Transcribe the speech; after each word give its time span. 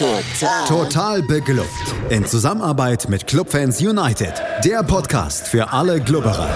Total. 0.00 0.64
Total 0.66 1.22
beglückt. 1.22 1.94
In 2.08 2.24
Zusammenarbeit 2.24 3.10
mit 3.10 3.26
Clubfans 3.26 3.82
United. 3.82 4.32
Der 4.64 4.82
Podcast 4.82 5.46
für 5.46 5.74
alle 5.74 6.00
Glubberer. 6.00 6.48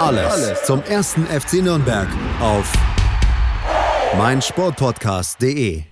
Alles, 0.00 0.32
Alles 0.32 0.62
zum 0.64 0.82
ersten 0.82 1.24
FC 1.26 1.62
Nürnberg 1.62 2.08
auf 2.40 2.72
meinsportpodcast.de. 4.18 5.84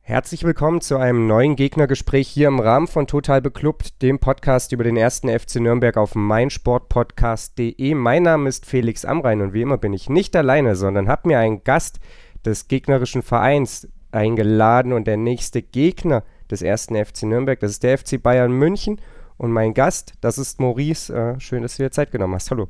Herzlich 0.00 0.42
willkommen 0.42 0.80
zu 0.80 0.96
einem 0.96 1.26
neuen 1.26 1.54
Gegnergespräch 1.54 2.28
hier 2.28 2.48
im 2.48 2.58
Rahmen 2.58 2.86
von 2.86 3.06
Total 3.06 3.42
Beklubbt, 3.42 4.00
dem 4.00 4.20
Podcast 4.20 4.72
über 4.72 4.84
den 4.84 4.96
ersten 4.96 5.28
FC 5.28 5.56
Nürnberg 5.56 5.98
auf 5.98 6.14
meinsportpodcast.de. 6.14 7.94
Mein 7.94 8.22
Name 8.22 8.48
ist 8.48 8.64
Felix 8.64 9.04
Amrein 9.04 9.42
und 9.42 9.52
wie 9.52 9.60
immer 9.60 9.76
bin 9.76 9.92
ich 9.92 10.08
nicht 10.08 10.34
alleine, 10.34 10.76
sondern 10.76 11.08
habe 11.08 11.28
mir 11.28 11.38
einen 11.38 11.62
Gast 11.62 11.98
des 12.42 12.68
gegnerischen 12.68 13.22
Vereins 13.22 13.86
eingeladen 14.12 14.92
und 14.92 15.06
der 15.06 15.16
nächste 15.16 15.62
Gegner 15.62 16.24
des 16.50 16.60
ersten 16.62 16.96
FC 16.96 17.22
Nürnberg, 17.24 17.60
das 17.60 17.72
ist 17.72 17.82
der 17.82 17.98
FC 17.98 18.22
Bayern 18.22 18.52
München 18.52 19.00
und 19.38 19.50
mein 19.52 19.72
Gast, 19.74 20.14
das 20.20 20.38
ist 20.38 20.60
Maurice. 20.60 21.12
Äh, 21.12 21.40
schön, 21.40 21.62
dass 21.62 21.76
du 21.76 21.82
dir 21.82 21.90
Zeit 21.90 22.12
genommen 22.12 22.34
hast. 22.34 22.50
Hallo. 22.50 22.68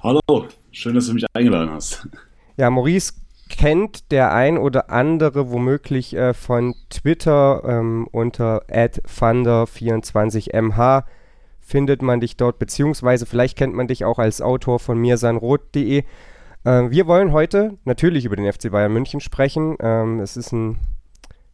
Hallo, 0.00 0.20
schön, 0.70 0.94
dass 0.94 1.06
du 1.06 1.14
mich 1.14 1.24
eingeladen 1.32 1.70
hast. 1.70 2.06
Ja, 2.56 2.70
Maurice 2.70 3.14
kennt 3.48 4.10
der 4.10 4.32
ein 4.32 4.58
oder 4.58 4.90
andere 4.90 5.50
womöglich 5.50 6.14
äh, 6.14 6.34
von 6.34 6.74
Twitter 6.88 7.62
ähm, 7.66 8.08
unter 8.10 8.64
@thunder24mh 8.68 11.04
findet 11.70 12.02
man 12.02 12.20
dich 12.20 12.36
dort, 12.36 12.58
beziehungsweise 12.58 13.26
vielleicht 13.26 13.56
kennt 13.56 13.74
man 13.74 13.86
dich 13.86 14.04
auch 14.04 14.18
als 14.18 14.42
Autor 14.42 14.80
von 14.80 14.98
mirsanrot.de. 14.98 16.04
Äh, 16.64 16.90
wir 16.90 17.06
wollen 17.06 17.32
heute 17.32 17.78
natürlich 17.84 18.24
über 18.24 18.36
den 18.36 18.50
FC 18.50 18.70
Bayern 18.70 18.92
München 18.92 19.20
sprechen. 19.20 19.76
Ähm, 19.80 20.20
es 20.20 20.36
ist 20.36 20.52
ein 20.52 20.78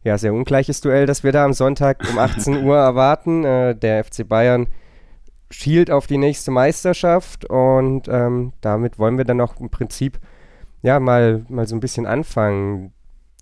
ja, 0.03 0.17
sehr 0.17 0.33
ungleiches 0.33 0.81
Duell, 0.81 1.05
das 1.05 1.23
wir 1.23 1.31
da 1.31 1.45
am 1.45 1.53
Sonntag 1.53 2.03
um 2.09 2.17
18 2.17 2.63
Uhr 2.63 2.77
erwarten. 2.77 3.43
Äh, 3.43 3.75
der 3.75 4.03
FC 4.03 4.27
Bayern 4.27 4.67
schielt 5.49 5.89
auf 5.91 6.07
die 6.07 6.17
nächste 6.17 6.51
Meisterschaft 6.51 7.45
und 7.45 8.07
ähm, 8.09 8.53
damit 8.61 8.99
wollen 8.99 9.17
wir 9.17 9.25
dann 9.25 9.39
auch 9.39 9.59
im 9.59 9.69
Prinzip 9.69 10.19
ja 10.81 10.99
mal, 10.99 11.45
mal 11.47 11.67
so 11.67 11.75
ein 11.75 11.79
bisschen 11.79 12.05
anfangen. 12.05 12.93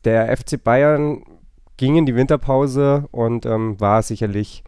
Der 0.03 0.35
FC 0.35 0.63
Bayern 0.63 1.23
ging 1.77 1.95
in 1.97 2.05
die 2.05 2.15
Winterpause 2.15 3.07
und 3.11 3.45
ähm, 3.45 3.79
war 3.79 4.03
sicherlich 4.03 4.63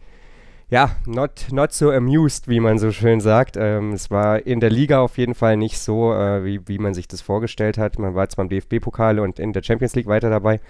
ja, 0.70 0.90
not, 1.06 1.46
not 1.50 1.72
so 1.72 1.90
amused, 1.90 2.46
wie 2.48 2.60
man 2.60 2.78
so 2.78 2.92
schön 2.92 3.20
sagt. 3.20 3.56
Ähm, 3.56 3.92
es 3.92 4.10
war 4.10 4.44
in 4.46 4.60
der 4.60 4.70
Liga 4.70 5.00
auf 5.00 5.16
jeden 5.16 5.34
Fall 5.34 5.56
nicht 5.56 5.78
so, 5.78 6.12
äh, 6.12 6.44
wie, 6.44 6.68
wie 6.68 6.78
man 6.78 6.92
sich 6.92 7.08
das 7.08 7.22
vorgestellt 7.22 7.78
hat. 7.78 7.98
Man 7.98 8.14
war 8.14 8.28
zwar 8.28 8.44
im 8.44 8.50
DFB-Pokal 8.50 9.18
und 9.18 9.38
in 9.38 9.52
der 9.52 9.62
Champions 9.62 9.94
League 9.94 10.06
weiter 10.06 10.28
dabei. 10.28 10.60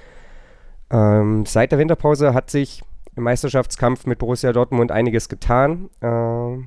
Ähm, 0.91 1.45
seit 1.47 1.73
der 1.73 1.79
Winterpause 1.79 2.33
hat 2.33 2.49
sich 2.49 2.83
im 3.17 3.25
Meisterschaftskampf 3.25 4.07
mit 4.07 4.21
Borussia 4.21 4.53
Dortmund 4.53 4.93
einiges 4.93 5.29
getan. 5.29 5.91
Äh, 6.01 6.65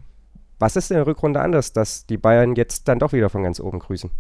was 0.60 0.76
ist 0.76 0.92
in 0.92 0.98
der 0.98 1.08
Rückrunde 1.08 1.40
anders, 1.40 1.72
dass 1.72 2.06
die 2.06 2.18
Bayern 2.18 2.56
jetzt 2.56 2.90
dann 2.90 3.00
doch 3.00 3.14
wieder 3.14 3.30
von 3.30 3.44
ganz 3.44 3.62
oben 3.62 3.80
grüßen? 3.80 4.12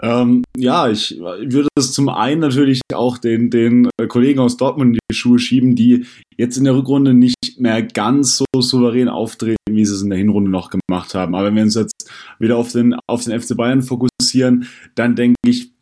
Ähm, 0.00 0.44
ja, 0.56 0.88
ich 0.88 1.18
würde 1.18 1.68
es 1.76 1.92
zum 1.92 2.08
einen 2.08 2.40
natürlich 2.40 2.80
auch 2.94 3.18
den, 3.18 3.50
den 3.50 3.88
äh, 4.00 4.06
Kollegen 4.06 4.38
aus 4.40 4.56
Dortmund 4.56 4.94
in 4.94 4.98
die 5.10 5.14
Schuhe 5.14 5.38
schieben, 5.38 5.74
die 5.74 6.06
jetzt 6.36 6.56
in 6.56 6.64
der 6.64 6.76
Rückrunde 6.76 7.14
nicht 7.14 7.58
mehr 7.58 7.82
ganz 7.82 8.36
so 8.36 8.60
souverän 8.60 9.08
auftreten, 9.08 9.56
wie 9.68 9.84
sie 9.84 9.94
es 9.94 10.02
in 10.02 10.10
der 10.10 10.18
Hinrunde 10.18 10.50
noch 10.50 10.70
gemacht 10.70 11.14
haben. 11.14 11.34
Aber 11.34 11.46
wenn 11.46 11.56
wir 11.56 11.64
uns 11.64 11.74
jetzt 11.74 12.10
wieder 12.38 12.56
auf 12.56 12.70
den, 12.70 12.94
auf 13.08 13.24
den 13.24 13.38
FC 13.38 13.56
Bayern 13.56 13.82
fokussieren, 13.82 14.68
dann 14.94 15.16
denke 15.16 15.36
ich, 15.44 15.72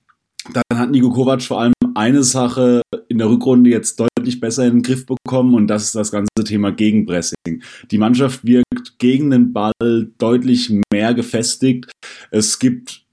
dann 0.52 0.78
hat 0.78 0.90
Nico 0.90 1.10
Kovac 1.10 1.42
vor 1.42 1.60
allem 1.60 1.72
eine 1.94 2.22
Sache 2.22 2.82
in 3.08 3.18
der 3.18 3.28
Rückrunde 3.28 3.70
jetzt 3.70 3.98
deutlich 3.98 4.40
besser 4.40 4.66
in 4.66 4.74
den 4.74 4.82
Griff 4.82 5.06
bekommen 5.06 5.54
und 5.54 5.66
das 5.66 5.84
ist 5.84 5.94
das 5.94 6.12
ganze 6.12 6.44
Thema 6.44 6.70
Gegenpressing. 6.70 7.62
Die 7.90 7.98
Mannschaft 7.98 8.44
wirkt 8.44 8.98
gegen 8.98 9.30
den 9.30 9.52
Ball 9.52 9.72
deutlich 10.18 10.72
mehr 10.92 11.14
gefestigt. 11.14 11.90
Es 12.30 12.58
gibt 12.58 13.05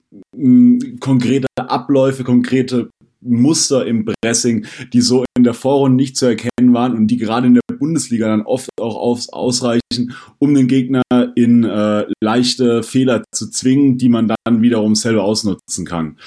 konkrete 1.00 1.48
Abläufe, 1.58 2.24
konkrete 2.24 2.90
Muster 3.22 3.86
im 3.86 4.06
Pressing, 4.06 4.66
die 4.92 5.02
so 5.02 5.24
in 5.38 5.44
der 5.44 5.54
Vorrunde 5.54 5.96
nicht 5.96 6.18
zu 6.18 6.26
erkennen 6.26 6.74
waren 6.74 6.96
und 6.96 7.08
die 7.08 7.18
gerade 7.18 7.48
in 7.48 7.54
der 7.54 7.62
Bundesliga 7.78 8.28
dann 8.28 8.42
oft 8.42 8.70
auch 8.80 8.96
aufs 8.96 9.30
ausreichen, 9.30 10.14
um 10.40 10.54
den 10.54 10.68
Gegner 10.68 11.02
in 11.36 11.64
äh, 11.64 12.06
leichte 12.22 12.84
Fehler 12.84 13.24
zu 13.34 13.50
zwingen, 13.50 13.98
die 13.98 14.10
man 14.10 14.34
dann 14.46 14.62
wiederum 14.62 14.96
selber 14.96 15.24
ausnutzen 15.24 15.86
kann. 15.86 16.18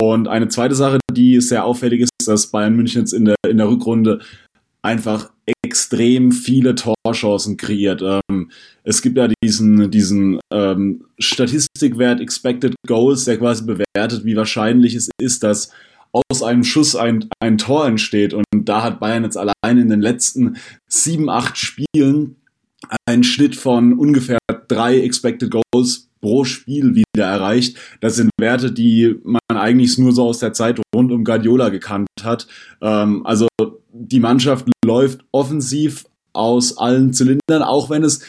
Und 0.00 0.28
eine 0.28 0.48
zweite 0.48 0.74
Sache, 0.74 0.98
die 1.12 1.40
sehr 1.40 1.64
auffällig 1.64 2.00
ist, 2.00 2.10
dass 2.26 2.50
Bayern 2.50 2.76
München 2.76 3.02
jetzt 3.02 3.12
in 3.12 3.26
der, 3.26 3.36
in 3.46 3.58
der 3.58 3.68
Rückrunde 3.68 4.20
einfach 4.82 5.30
extrem 5.74 6.30
viele 6.30 6.76
Torchancen 6.76 7.56
kreiert. 7.56 8.00
Ähm, 8.00 8.52
es 8.84 9.02
gibt 9.02 9.18
ja 9.18 9.28
diesen, 9.42 9.90
diesen 9.90 10.38
ähm, 10.52 11.04
Statistikwert 11.18 12.20
Expected 12.20 12.76
Goals, 12.86 13.24
der 13.24 13.38
quasi 13.38 13.64
bewertet, 13.64 14.24
wie 14.24 14.36
wahrscheinlich 14.36 14.94
es 14.94 15.10
ist, 15.20 15.42
dass 15.42 15.72
aus 16.12 16.44
einem 16.44 16.62
Schuss 16.62 16.94
ein, 16.94 17.28
ein 17.40 17.58
Tor 17.58 17.88
entsteht. 17.88 18.34
Und 18.34 18.44
da 18.52 18.84
hat 18.84 19.00
Bayern 19.00 19.24
jetzt 19.24 19.36
allein 19.36 19.78
in 19.78 19.88
den 19.88 20.00
letzten 20.00 20.58
sieben, 20.86 21.28
acht 21.28 21.58
Spielen 21.58 22.36
einen 23.04 23.24
Schnitt 23.24 23.56
von 23.56 23.94
ungefähr 23.94 24.38
drei 24.68 25.00
Expected 25.00 25.50
Goals 25.50 26.08
pro 26.24 26.44
Spiel 26.44 26.94
wieder 26.94 27.26
erreicht. 27.26 27.76
Das 28.00 28.16
sind 28.16 28.30
Werte, 28.40 28.72
die 28.72 29.20
man 29.24 29.40
eigentlich 29.50 29.98
nur 29.98 30.12
so 30.12 30.24
aus 30.24 30.38
der 30.38 30.54
Zeit 30.54 30.80
rund 30.96 31.12
um 31.12 31.22
Guardiola 31.22 31.68
gekannt 31.68 32.08
hat. 32.22 32.46
Ähm, 32.80 33.26
also 33.26 33.46
die 33.92 34.20
Mannschaft 34.20 34.66
läuft 34.82 35.20
offensiv 35.32 36.06
aus 36.32 36.78
allen 36.78 37.12
Zylindern, 37.12 37.62
auch 37.62 37.90
wenn 37.90 38.02
es 38.02 38.24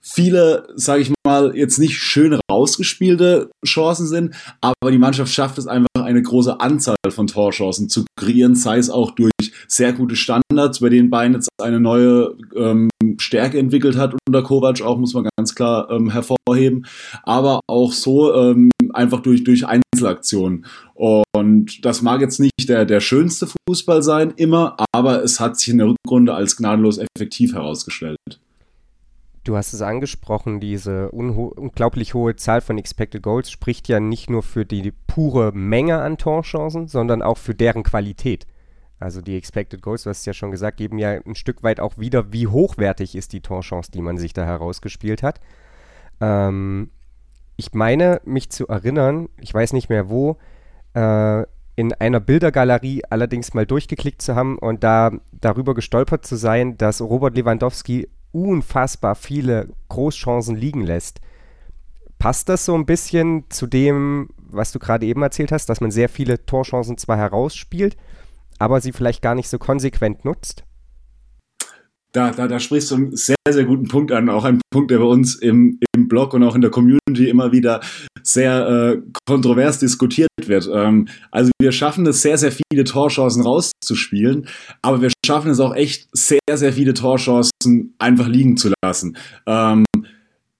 viele, 0.00 0.66
sage 0.74 1.02
ich 1.02 1.10
mal, 1.26 1.54
jetzt 1.54 1.78
nicht 1.78 1.98
schön 1.98 2.38
rausgespielte 2.50 3.50
Chancen 3.66 4.06
sind, 4.06 4.34
aber 4.60 4.90
die 4.90 4.98
Mannschaft 4.98 5.32
schafft 5.32 5.58
es 5.58 5.66
einfach, 5.66 5.86
eine 5.96 6.22
große 6.22 6.60
Anzahl 6.60 6.96
von 7.08 7.26
Torchancen 7.26 7.88
zu 7.88 8.04
kreieren, 8.18 8.54
sei 8.54 8.78
es 8.78 8.88
auch 8.88 9.10
durch 9.10 9.32
sehr 9.68 9.92
gute 9.92 10.16
Standards, 10.16 10.80
bei 10.80 10.88
denen 10.88 11.10
Bayern 11.10 11.34
jetzt 11.34 11.48
eine 11.60 11.80
neue 11.80 12.36
ähm, 12.54 12.88
Stärke 13.18 13.58
entwickelt 13.58 13.96
hat 13.96 14.14
unter 14.26 14.42
Kovac, 14.42 14.80
auch 14.82 14.98
muss 14.98 15.14
man 15.14 15.28
ganz 15.36 15.54
klar 15.54 15.90
ähm, 15.90 16.10
hervorheben, 16.10 16.86
aber 17.24 17.60
auch 17.68 17.92
so 17.92 18.32
ähm, 18.34 18.70
einfach 18.94 19.20
durch, 19.20 19.44
durch 19.44 19.64
Einzelaktionen. 19.66 20.64
Und 20.94 21.84
das 21.84 22.02
mag 22.02 22.20
jetzt 22.20 22.40
nicht 22.40 22.68
der, 22.68 22.86
der 22.86 23.00
schönste 23.00 23.48
Fußball 23.68 24.02
sein, 24.02 24.32
immer, 24.36 24.76
aber 24.92 25.22
es 25.22 25.40
hat 25.40 25.58
sich 25.58 25.68
in 25.68 25.78
der 25.78 25.88
Rückrunde 25.88 26.34
als 26.34 26.56
gnadenlos 26.56 26.98
effektiv 26.98 27.52
herausgestellt. 27.52 28.16
Du 29.46 29.56
hast 29.56 29.72
es 29.72 29.80
angesprochen, 29.80 30.58
diese 30.58 31.12
unglaublich 31.12 32.14
hohe 32.14 32.34
Zahl 32.34 32.60
von 32.60 32.78
Expected 32.78 33.22
Goals 33.22 33.48
spricht 33.48 33.86
ja 33.86 34.00
nicht 34.00 34.28
nur 34.28 34.42
für 34.42 34.66
die 34.66 34.90
pure 34.90 35.52
Menge 35.52 36.02
an 36.02 36.18
Torchancen, 36.18 36.88
sondern 36.88 37.22
auch 37.22 37.38
für 37.38 37.54
deren 37.54 37.84
Qualität. 37.84 38.44
Also 38.98 39.22
die 39.22 39.36
Expected 39.36 39.82
Goals, 39.82 40.02
du 40.02 40.10
hast 40.10 40.20
es 40.20 40.26
ja 40.26 40.32
schon 40.32 40.50
gesagt, 40.50 40.78
geben 40.78 40.98
ja 40.98 41.10
ein 41.10 41.36
Stück 41.36 41.62
weit 41.62 41.78
auch 41.78 41.96
wieder, 41.96 42.32
wie 42.32 42.48
hochwertig 42.48 43.14
ist 43.14 43.32
die 43.32 43.40
Torchance, 43.40 43.92
die 43.92 44.02
man 44.02 44.18
sich 44.18 44.32
da 44.32 44.44
herausgespielt 44.44 45.22
hat. 45.22 45.40
Ähm, 46.20 46.90
ich 47.56 47.72
meine, 47.72 48.20
mich 48.24 48.50
zu 48.50 48.66
erinnern, 48.66 49.28
ich 49.40 49.54
weiß 49.54 49.74
nicht 49.74 49.88
mehr 49.88 50.10
wo, 50.10 50.38
äh, 50.94 51.44
in 51.76 51.92
einer 51.92 52.18
Bildergalerie 52.18 53.04
allerdings 53.10 53.54
mal 53.54 53.64
durchgeklickt 53.64 54.22
zu 54.22 54.34
haben 54.34 54.58
und 54.58 54.82
da 54.82 55.12
darüber 55.30 55.74
gestolpert 55.74 56.26
zu 56.26 56.34
sein, 56.34 56.76
dass 56.78 57.00
Robert 57.00 57.36
Lewandowski 57.36 58.08
unfassbar 58.36 59.14
viele 59.14 59.68
Großchancen 59.88 60.56
liegen 60.56 60.82
lässt. 60.82 61.20
Passt 62.18 62.48
das 62.48 62.64
so 62.64 62.74
ein 62.74 62.86
bisschen 62.86 63.44
zu 63.48 63.66
dem, 63.66 64.28
was 64.36 64.72
du 64.72 64.78
gerade 64.78 65.06
eben 65.06 65.22
erzählt 65.22 65.52
hast, 65.52 65.68
dass 65.68 65.80
man 65.80 65.90
sehr 65.90 66.08
viele 66.08 66.44
Torchancen 66.44 66.98
zwar 66.98 67.16
herausspielt, 67.16 67.96
aber 68.58 68.80
sie 68.80 68.92
vielleicht 68.92 69.22
gar 69.22 69.34
nicht 69.34 69.48
so 69.48 69.58
konsequent 69.58 70.24
nutzt? 70.24 70.64
Da, 72.16 72.30
da, 72.30 72.48
da 72.48 72.58
sprichst 72.58 72.90
du 72.90 72.94
einen 72.94 73.14
sehr, 73.14 73.36
sehr 73.46 73.66
guten 73.66 73.88
Punkt 73.88 74.10
an. 74.10 74.30
Auch 74.30 74.44
ein 74.44 74.62
Punkt, 74.70 74.90
der 74.90 75.00
bei 75.00 75.04
uns 75.04 75.34
im, 75.34 75.78
im 75.94 76.08
Blog 76.08 76.32
und 76.32 76.42
auch 76.44 76.54
in 76.54 76.62
der 76.62 76.70
Community 76.70 77.28
immer 77.28 77.52
wieder 77.52 77.82
sehr 78.22 78.66
äh, 78.66 79.02
kontrovers 79.28 79.80
diskutiert 79.80 80.30
wird. 80.42 80.66
Ähm, 80.72 81.08
also 81.30 81.50
wir 81.60 81.72
schaffen 81.72 82.06
es, 82.06 82.22
sehr, 82.22 82.38
sehr 82.38 82.52
viele 82.52 82.84
Torchancen 82.84 83.42
rauszuspielen, 83.42 84.48
aber 84.80 85.02
wir 85.02 85.10
schaffen 85.26 85.50
es 85.50 85.60
auch 85.60 85.74
echt, 85.74 86.08
sehr, 86.12 86.38
sehr 86.54 86.72
viele 86.72 86.94
Torchancen 86.94 87.94
einfach 87.98 88.28
liegen 88.28 88.56
zu 88.56 88.72
lassen. 88.82 89.18
Ähm, 89.46 89.84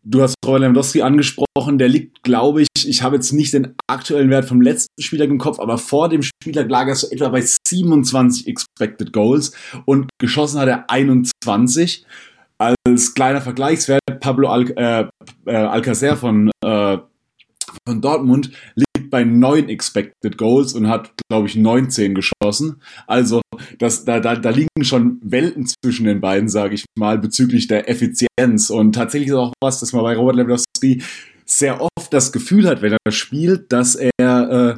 Du 0.08 0.23
hast 0.23 0.37
Robert 0.47 0.61
Lewandowski 0.61 1.03
angesprochen, 1.03 1.79
der 1.79 1.88
liegt, 1.88 2.23
glaube 2.23 2.62
ich, 2.62 2.69
ich 2.87 3.03
habe 3.03 3.17
jetzt 3.17 3.33
nicht 3.33 3.53
den 3.53 3.75
aktuellen 3.87 4.31
Wert 4.31 4.47
vom 4.47 4.61
letzten 4.61 5.03
Spieltag 5.03 5.29
im 5.29 5.38
Kopf, 5.38 5.59
aber 5.59 5.79
vor 5.79 6.09
dem 6.09 6.23
Spieltag 6.23 6.69
lag 6.69 6.88
er 6.88 6.94
so 6.94 7.09
etwa 7.11 7.29
bei 7.29 7.43
27 7.43 8.47
Expected 8.47 9.12
Goals 9.12 9.53
und 9.85 10.09
geschossen 10.19 10.61
hat 10.61 10.69
er 10.69 10.91
21. 10.91 12.06
Als 12.59 13.15
kleiner 13.15 13.43
Vergleichswert, 13.43 14.00
Pablo 14.21 14.49
Al 14.49 14.71
äh, 14.77 15.06
äh, 15.44 15.55
Alcacer 15.55 16.17
von, 16.17 16.50
äh, 16.65 16.99
von 17.87 18.00
Dortmund 18.00 18.50
liegt 18.75 19.11
bei 19.11 19.25
neun 19.25 19.69
Expected 19.69 20.39
Goals 20.39 20.73
und 20.73 20.89
hat, 20.89 21.12
glaube 21.29 21.49
ich, 21.49 21.56
19 21.56 22.15
geschossen. 22.15 22.81
Also 23.06 23.43
das, 23.79 24.06
da, 24.06 24.21
da, 24.21 24.37
da 24.37 24.50
liegen 24.50 24.69
schon 24.82 25.21
Welten 25.23 25.67
zwischen 25.67 26.06
den 26.06 26.21
beiden, 26.21 26.49
sage 26.49 26.75
ich 26.75 26.87
mal, 26.99 27.19
bezüglich 27.19 27.67
der 27.67 27.91
Effizienz. 27.91 28.71
Und 28.71 28.94
tatsächlich 28.94 29.29
ist 29.29 29.35
auch 29.35 29.53
was, 29.62 29.81
dass 29.81 29.93
man 29.93 30.03
bei 30.03 30.17
Robert 30.17 30.37
Lewandowski 30.37 31.03
sehr 31.46 31.81
oft 31.81 32.12
das 32.12 32.32
Gefühl 32.32 32.69
hat, 32.69 32.82
wenn 32.82 32.96
er 33.04 33.12
spielt, 33.12 33.72
dass 33.72 33.94
er 33.94 34.10
äh, 34.19 34.75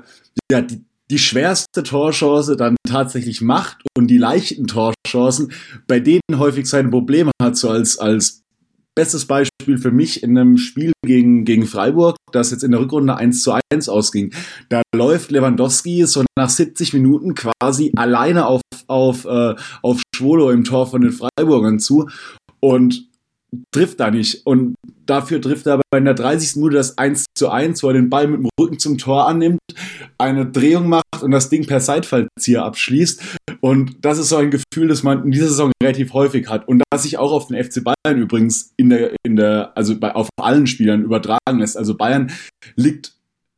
ja, 0.52 0.60
die, 0.60 0.84
die 1.10 1.18
schwerste 1.18 1.82
Torchance 1.82 2.56
dann 2.56 2.76
tatsächlich 2.86 3.40
macht 3.40 3.78
und 3.96 4.08
die 4.08 4.18
leichten 4.18 4.66
Torchancen, 4.66 5.52
bei 5.86 6.00
denen 6.00 6.20
häufig 6.36 6.66
seine 6.66 6.90
Probleme 6.90 7.30
hat, 7.42 7.56
so 7.56 7.70
als, 7.70 7.98
als 7.98 8.42
bestes 8.94 9.26
Beispiel 9.26 9.78
für 9.78 9.92
mich 9.92 10.22
in 10.22 10.36
einem 10.36 10.58
Spiel 10.58 10.92
gegen, 11.06 11.44
gegen 11.44 11.66
Freiburg, 11.66 12.16
das 12.32 12.50
jetzt 12.50 12.64
in 12.64 12.72
der 12.72 12.80
Rückrunde 12.80 13.16
1 13.16 13.42
zu 13.42 13.54
1 13.70 13.88
ausging. 13.88 14.34
Da 14.68 14.82
läuft 14.94 15.30
Lewandowski 15.30 16.04
so 16.04 16.24
nach 16.36 16.50
70 16.50 16.94
Minuten 16.94 17.34
quasi 17.34 17.92
alleine 17.96 18.46
auf, 18.46 18.60
auf, 18.88 19.24
äh, 19.24 19.54
auf 19.82 20.02
Schwolo 20.14 20.50
im 20.50 20.64
Tor 20.64 20.88
von 20.88 21.02
den 21.02 21.12
Freiburgern 21.12 21.78
zu 21.78 22.08
und 22.58 23.08
trifft 23.72 24.00
da 24.00 24.10
nicht. 24.10 24.46
Und 24.46 24.74
dafür 25.06 25.40
trifft 25.40 25.66
er 25.66 25.74
aber 25.74 25.82
in 25.96 26.04
der 26.04 26.14
30. 26.14 26.56
Minute 26.56 26.76
das 26.76 26.98
1 26.98 27.26
zu 27.34 27.48
1, 27.48 27.82
wo 27.82 27.88
er 27.88 27.94
den 27.94 28.10
Ball 28.10 28.26
mit 28.26 28.40
dem 28.40 28.48
Rücken 28.60 28.78
zum 28.78 28.98
Tor 28.98 29.26
annimmt, 29.28 29.60
eine 30.18 30.46
Drehung 30.46 30.88
macht 30.88 31.22
und 31.22 31.30
das 31.30 31.48
Ding 31.48 31.66
per 31.66 31.80
Seitfallzieher 31.80 32.64
abschließt. 32.64 33.22
Und 33.60 33.96
das 34.02 34.18
ist 34.18 34.28
so 34.28 34.36
ein 34.36 34.50
Gefühl, 34.50 34.88
das 34.88 35.02
man 35.02 35.24
in 35.24 35.30
dieser 35.30 35.48
Saison 35.48 35.72
relativ 35.82 36.12
häufig 36.12 36.48
hat. 36.48 36.68
Und 36.68 36.82
das 36.90 37.02
sich 37.02 37.18
auch 37.18 37.32
auf 37.32 37.48
den 37.48 37.62
FC 37.62 37.82
Bayern 37.82 38.18
übrigens 38.18 38.72
in 38.76 38.90
der, 38.90 39.14
in 39.24 39.36
der, 39.36 39.72
also 39.76 39.98
bei, 39.98 40.14
auf 40.14 40.28
allen 40.36 40.66
Spielern 40.66 41.02
übertragen 41.02 41.58
lässt. 41.58 41.76
Also 41.76 41.96
Bayern 41.96 42.30
liegt 42.76 43.14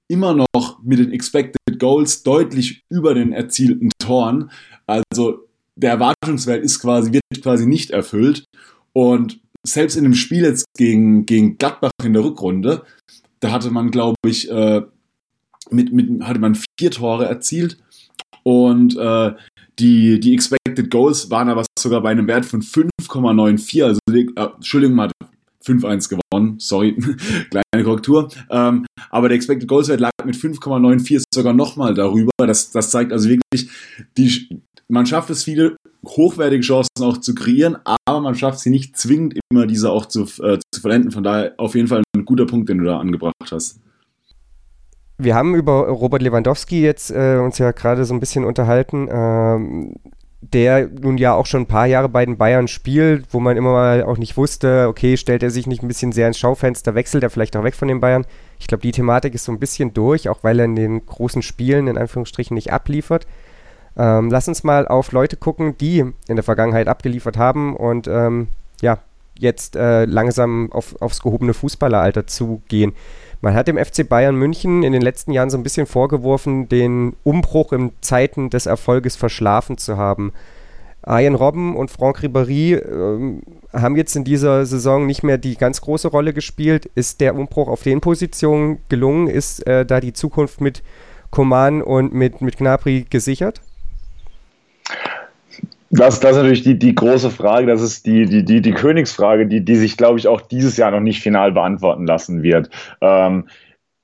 immer 0.09 0.35
noch 0.35 0.83
mit 0.83 0.99
den 0.99 1.13
Expected 1.13 1.79
Goals 1.79 2.23
deutlich 2.23 2.83
über 2.91 3.15
den 3.15 3.33
erzielten 3.33 3.91
Toren. 3.99 4.51
Also 4.87 5.47
der 5.77 5.93
Erwartungswert 5.93 6.63
ist 6.63 6.81
quasi, 6.81 7.13
wird 7.13 7.43
quasi 7.43 7.67
nicht 7.67 7.91
erfüllt. 7.91 8.45
Und 8.93 9.41
selbst 9.67 9.97
in 9.97 10.05
dem 10.05 10.15
Spiel 10.15 10.45
jetzt 10.45 10.65
gegen, 10.77 11.27
gegen 11.27 11.59
Gladbach 11.59 11.91
in 12.03 12.13
der 12.13 12.25
Rückrunde, 12.25 12.83
da 13.41 13.53
hatte 13.53 13.71
man, 13.71 13.91
glaube 13.91 14.17
ich, 14.27 14.51
äh, 14.51 14.83
mit, 15.71 15.93
mit, 15.93 16.23
hatte 16.23 16.41
man 16.41 16.55
vier 16.55 16.91
Tore 16.91 17.27
erzielt 17.27 17.79
und 18.43 18.97
äh, 18.97 19.33
die, 19.79 20.21
die 20.21 20.35
Expected 20.35 20.91
Goals 20.91 21.31
waren 21.31 21.49
aber 21.49 21.65
sogar 21.79 22.03
bei 22.03 22.11
einem 22.11 22.27
Wert 22.27 22.45
von 22.45 22.63
5,94, 22.63 23.85
also 23.85 23.99
äh, 24.13 24.27
Entschuldigung, 24.57 24.97
mal 24.97 25.11
5-1 25.65 26.09
gewonnen, 26.09 26.59
sorry, 26.59 26.97
kleine 27.51 27.85
Korrektur. 27.85 28.29
Ähm, 28.51 28.87
aber 29.11 29.29
der 29.29 29.37
Expected 29.37 29.69
Goals 29.69 29.89
Wert 29.89 30.01
lag 30.01 30.11
mit 30.25 30.35
5,94 30.35 31.23
sogar 31.35 31.53
nochmal 31.53 31.95
darüber. 31.95 32.31
Das, 32.39 32.71
das 32.71 32.91
zeigt 32.91 33.13
also 33.13 33.29
wirklich, 33.29 33.71
die, 34.17 34.61
man 34.89 35.07
schafft 35.07 35.31
es, 35.31 35.45
viele 35.45 35.77
hochwertige 36.07 36.63
Chancen 36.63 37.03
auch 37.03 37.19
zu 37.19 37.35
kreieren, 37.35 37.77
aber 38.07 38.21
man 38.21 38.35
schafft 38.35 38.61
sie 38.61 38.71
nicht 38.71 38.97
zwingend 38.97 39.39
immer, 39.51 39.67
diese 39.67 39.91
auch 39.91 40.07
zu, 40.07 40.23
äh, 40.43 40.59
zu 40.73 40.81
vollenden. 40.81 41.11
Von 41.11 41.23
daher 41.23 41.55
auf 41.59 41.75
jeden 41.75 41.89
Fall 41.89 42.03
ein 42.17 42.25
guter 42.25 42.47
Punkt, 42.47 42.69
den 42.69 42.79
du 42.79 42.85
da 42.85 42.99
angebracht 42.99 43.35
hast. 43.51 43.81
Wir 45.19 45.35
haben 45.35 45.55
über 45.55 45.89
Robert 45.89 46.23
Lewandowski 46.23 46.81
jetzt 46.81 47.11
äh, 47.11 47.37
uns 47.37 47.59
ja 47.59 47.73
gerade 47.73 48.07
so 48.07 48.15
ein 48.15 48.21
bisschen 48.21 48.45
unterhalten, 48.45 49.07
ähm, 49.11 49.95
der 50.41 50.89
nun 50.89 51.19
ja 51.19 51.35
auch 51.35 51.45
schon 51.45 51.63
ein 51.63 51.67
paar 51.67 51.87
Jahre 51.87 52.09
bei 52.09 52.25
den 52.25 52.39
Bayern 52.39 52.69
spielt, 52.69 53.27
wo 53.31 53.41
man 53.41 53.59
immer 53.59 53.73
mal 53.73 54.03
auch 54.03 54.17
nicht 54.17 54.39
wusste, 54.39 54.87
okay, 54.89 55.19
stellt 55.19 55.43
er 55.43 55.51
sich 55.51 55.67
nicht 55.67 55.83
ein 55.83 55.89
bisschen 55.89 56.13
sehr 56.13 56.27
ins 56.27 56.39
Schaufenster, 56.39 56.95
wechselt 56.95 57.23
er 57.23 57.29
vielleicht 57.29 57.55
auch 57.57 57.65
weg 57.65 57.75
von 57.75 57.89
den 57.89 58.01
Bayern. 58.01 58.25
Ich 58.59 58.67
glaube, 58.67 58.81
die 58.81 58.93
Thematik 58.93 59.35
ist 59.35 59.45
so 59.45 59.53
ein 59.53 59.61
bisschen 59.61 59.93
durch, 59.93 60.31
auch 60.31 60.43
weil 60.43 60.59
er 60.59 60.65
in 60.65 60.77
den 60.77 61.05
großen 61.05 61.43
Spielen 61.43 61.87
in 61.87 61.99
Anführungsstrichen 61.99 62.55
nicht 62.55 62.73
abliefert. 62.73 63.27
Ähm, 63.97 64.31
lass 64.31 64.49
uns 64.49 64.65
mal 64.65 64.87
auf 64.87 65.13
Leute 65.13 65.37
gucken, 65.37 65.77
die 65.79 65.99
in 66.29 66.37
der 66.37 66.43
Vergangenheit 66.43 66.89
abgeliefert 66.89 67.37
haben 67.37 67.77
und 67.77 68.07
ähm, 68.09 68.49
ja, 68.81 68.99
jetzt 69.39 69.77
äh, 69.77 70.05
langsam 70.05 70.71
auf, 70.73 71.01
aufs 71.01 71.23
gehobene 71.23 71.55
Fußballeralter 71.55 72.27
zugehen. 72.27 72.93
Man 73.41 73.55
hat 73.55 73.69
dem 73.69 73.79
FC 73.79 74.07
Bayern 74.07 74.37
München 74.37 74.83
in 74.83 74.93
den 74.93 75.03
letzten 75.03 75.33
Jahren 75.33 75.49
so 75.49 75.57
ein 75.57 75.63
bisschen 75.63 75.87
vorgeworfen, 75.87 76.69
den 76.69 77.17
Umbruch 77.25 77.73
in 77.73 77.93
Zeiten 78.03 78.51
des 78.51 78.67
Erfolges 78.67 79.17
verschlafen 79.17 79.79
zu 79.79 79.97
haben. 79.97 80.33
Arjen 81.03 81.35
Robben 81.35 81.75
und 81.77 81.91
Franck 81.91 82.19
Ribéry 82.19 82.75
äh, 82.75 83.41
haben 83.73 83.97
jetzt 83.97 84.15
in 84.17 84.25
dieser 84.25 84.67
Saison 84.67 85.07
nicht 85.07 85.23
mehr 85.23 85.39
die 85.39 85.57
ganz 85.57 85.81
große 85.81 86.09
Rolle 86.09 86.35
gespielt. 86.35 86.91
Ist 86.95 87.23
der 87.23 87.35
Umbruch 87.35 87.69
auf 87.69 87.83
den 87.83 88.03
Positionen 88.03 88.81
gelungen? 88.91 89.27
Ist 89.27 89.67
äh, 89.67 89.87
da 89.87 90.01
die 90.01 90.13
Zukunft 90.13 90.61
mit 90.61 90.83
Coman 91.31 91.81
und 91.81 92.13
mit, 92.13 92.43
mit 92.43 92.59
Gnabry 92.59 93.07
gesichert? 93.09 93.63
Das, 95.91 96.21
das 96.21 96.33
ist 96.33 96.37
natürlich 96.37 96.63
die, 96.63 96.79
die 96.79 96.95
große 96.95 97.31
Frage, 97.31 97.67
das 97.67 97.83
ist 97.83 98.07
die, 98.07 98.25
die, 98.25 98.45
die, 98.45 98.61
die 98.61 98.73
Königsfrage, 98.73 99.49
die, 99.49 99.65
die 99.65 99.75
sich, 99.75 99.97
glaube 99.97 100.21
ich, 100.21 100.29
auch 100.29 100.41
dieses 100.41 100.77
Jahr 100.77 100.93
noch 100.93 101.01
nicht 101.01 101.21
final 101.21 101.51
beantworten 101.51 102.07
lassen 102.07 102.45
wird. 102.45 102.71
Ähm, 103.01 103.49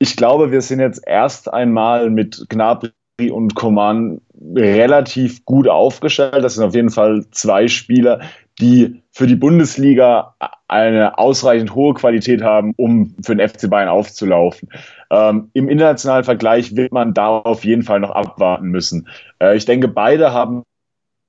ich 0.01 0.17
glaube, 0.17 0.51
wir 0.51 0.61
sind 0.63 0.81
jetzt 0.81 1.03
erst 1.07 1.53
einmal 1.53 2.11
mit 2.11 2.47
Gnabry 2.49 2.91
und 3.31 3.55
Coman 3.55 4.21
relativ 4.57 5.45
gut 5.45 5.69
aufgestellt. 5.69 6.43
Das 6.43 6.57
sind 6.57 6.65
auf 6.65 6.75
jeden 6.75 6.91
Fall 6.91 7.25
zwei 7.31 7.69
Spieler, 7.69 8.21
die 8.61 9.01
für 9.13 9.29
die 9.29 9.37
Bundesliga 9.37 10.35
eine 10.67 11.19
ausreichend 11.19 11.75
hohe 11.75 11.95
Qualität 11.95 12.43
haben, 12.43 12.73
um 12.77 13.15
für 13.23 13.37
den 13.37 13.49
FC 13.49 13.71
Bayern 13.71 13.89
aufzulaufen. 13.89 14.69
Ähm, 15.11 15.51
Im 15.53 15.69
internationalen 15.69 16.25
Vergleich 16.25 16.75
wird 16.75 16.93
man 16.93 17.15
da 17.15 17.29
auf 17.29 17.65
jeden 17.65 17.85
Fall 17.85 18.01
noch 18.01 18.11
abwarten 18.11 18.67
müssen. 18.67 19.09
Äh, 19.41 19.57
ich 19.57 19.67
denke, 19.67 19.87
beide 19.87 20.33
haben 20.33 20.65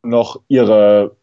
noch 0.03 0.41
ihre, 0.47 1.15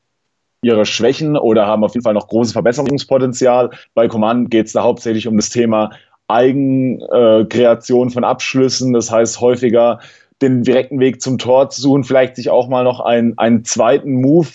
ihre 0.62 0.87
Schwächen 0.87 1.37
oder 1.37 1.67
haben 1.67 1.85
auf 1.85 1.94
jeden 1.94 2.05
Fall 2.05 2.15
noch 2.15 2.29
großes 2.29 2.53
Verbesserungspotenzial. 2.53 3.71
Bei 3.94 4.09
Command 4.09 4.50
geht 4.50 4.67
es 4.67 4.73
da 4.73 4.82
hauptsächlich 4.82 5.26
um 5.26 5.37
das 5.37 5.50
Thema 5.50 5.91
Eigenkreation 6.29 8.09
äh, 8.09 8.11
von 8.11 8.25
Abschlüssen, 8.25 8.93
das 8.93 9.11
heißt 9.11 9.41
häufiger 9.41 10.00
den 10.43 10.62
direkten 10.62 11.00
Weg 11.00 11.21
zum 11.23 11.38
Tor 11.38 11.71
zu 11.71 11.81
suchen, 11.81 12.05
vielleicht 12.05 12.37
sich 12.37 12.50
auch 12.50 12.69
mal 12.69 12.85
noch 12.85 13.00
einen, 13.00 13.38
einen 13.38 13.65
zweiten 13.65 14.21
Move 14.21 14.49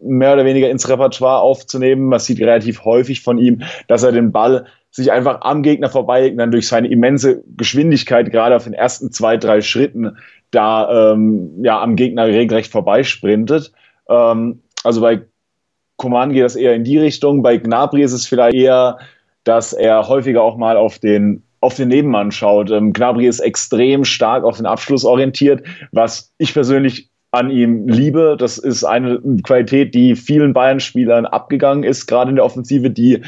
mehr 0.00 0.34
oder 0.34 0.44
weniger 0.44 0.70
ins 0.70 0.88
Repertoire 0.88 1.40
aufzunehmen. 1.40 2.06
Man 2.06 2.20
sieht 2.20 2.40
relativ 2.40 2.84
häufig 2.84 3.22
von 3.22 3.38
ihm, 3.38 3.62
dass 3.88 4.02
er 4.02 4.12
den 4.12 4.32
Ball 4.32 4.66
sich 4.90 5.10
einfach 5.10 5.40
am 5.40 5.62
Gegner 5.62 5.90
und 5.94 6.36
dann 6.36 6.52
durch 6.52 6.68
seine 6.68 6.88
immense 6.88 7.42
Geschwindigkeit, 7.56 8.30
gerade 8.30 8.54
auf 8.54 8.64
den 8.64 8.74
ersten 8.74 9.10
zwei, 9.10 9.36
drei 9.36 9.60
Schritten, 9.60 10.16
da 10.54 11.12
ähm, 11.12 11.62
ja, 11.62 11.80
am 11.80 11.96
Gegner 11.96 12.26
regelrecht 12.26 12.70
vorbeisprintet. 12.70 13.72
Ähm, 14.08 14.62
also 14.82 15.00
bei 15.00 15.22
Coman 15.96 16.32
geht 16.32 16.44
das 16.44 16.56
eher 16.56 16.74
in 16.74 16.84
die 16.84 16.98
Richtung. 16.98 17.42
Bei 17.42 17.56
Gnabry 17.56 18.02
ist 18.02 18.12
es 18.12 18.26
vielleicht 18.26 18.54
eher, 18.54 18.98
dass 19.44 19.72
er 19.72 20.08
häufiger 20.08 20.42
auch 20.42 20.56
mal 20.56 20.76
auf 20.76 20.98
den 20.98 21.42
auf 21.60 21.76
den 21.76 21.88
Nebenmann 21.88 22.30
schaut. 22.30 22.70
Ähm, 22.70 22.92
Gnabry 22.92 23.26
ist 23.26 23.40
extrem 23.40 24.04
stark 24.04 24.44
auf 24.44 24.58
den 24.58 24.66
Abschluss 24.66 25.04
orientiert, 25.04 25.66
was 25.92 26.34
ich 26.36 26.52
persönlich 26.52 27.08
an 27.30 27.50
ihm 27.50 27.88
liebe. 27.88 28.36
Das 28.38 28.58
ist 28.58 28.84
eine 28.84 29.20
Qualität, 29.42 29.94
die 29.94 30.14
vielen 30.14 30.52
Bayern-Spielern 30.52 31.24
abgegangen 31.24 31.82
ist, 31.82 32.06
gerade 32.06 32.30
in 32.30 32.36
der 32.36 32.44
Offensive, 32.44 32.90
die 32.90 33.22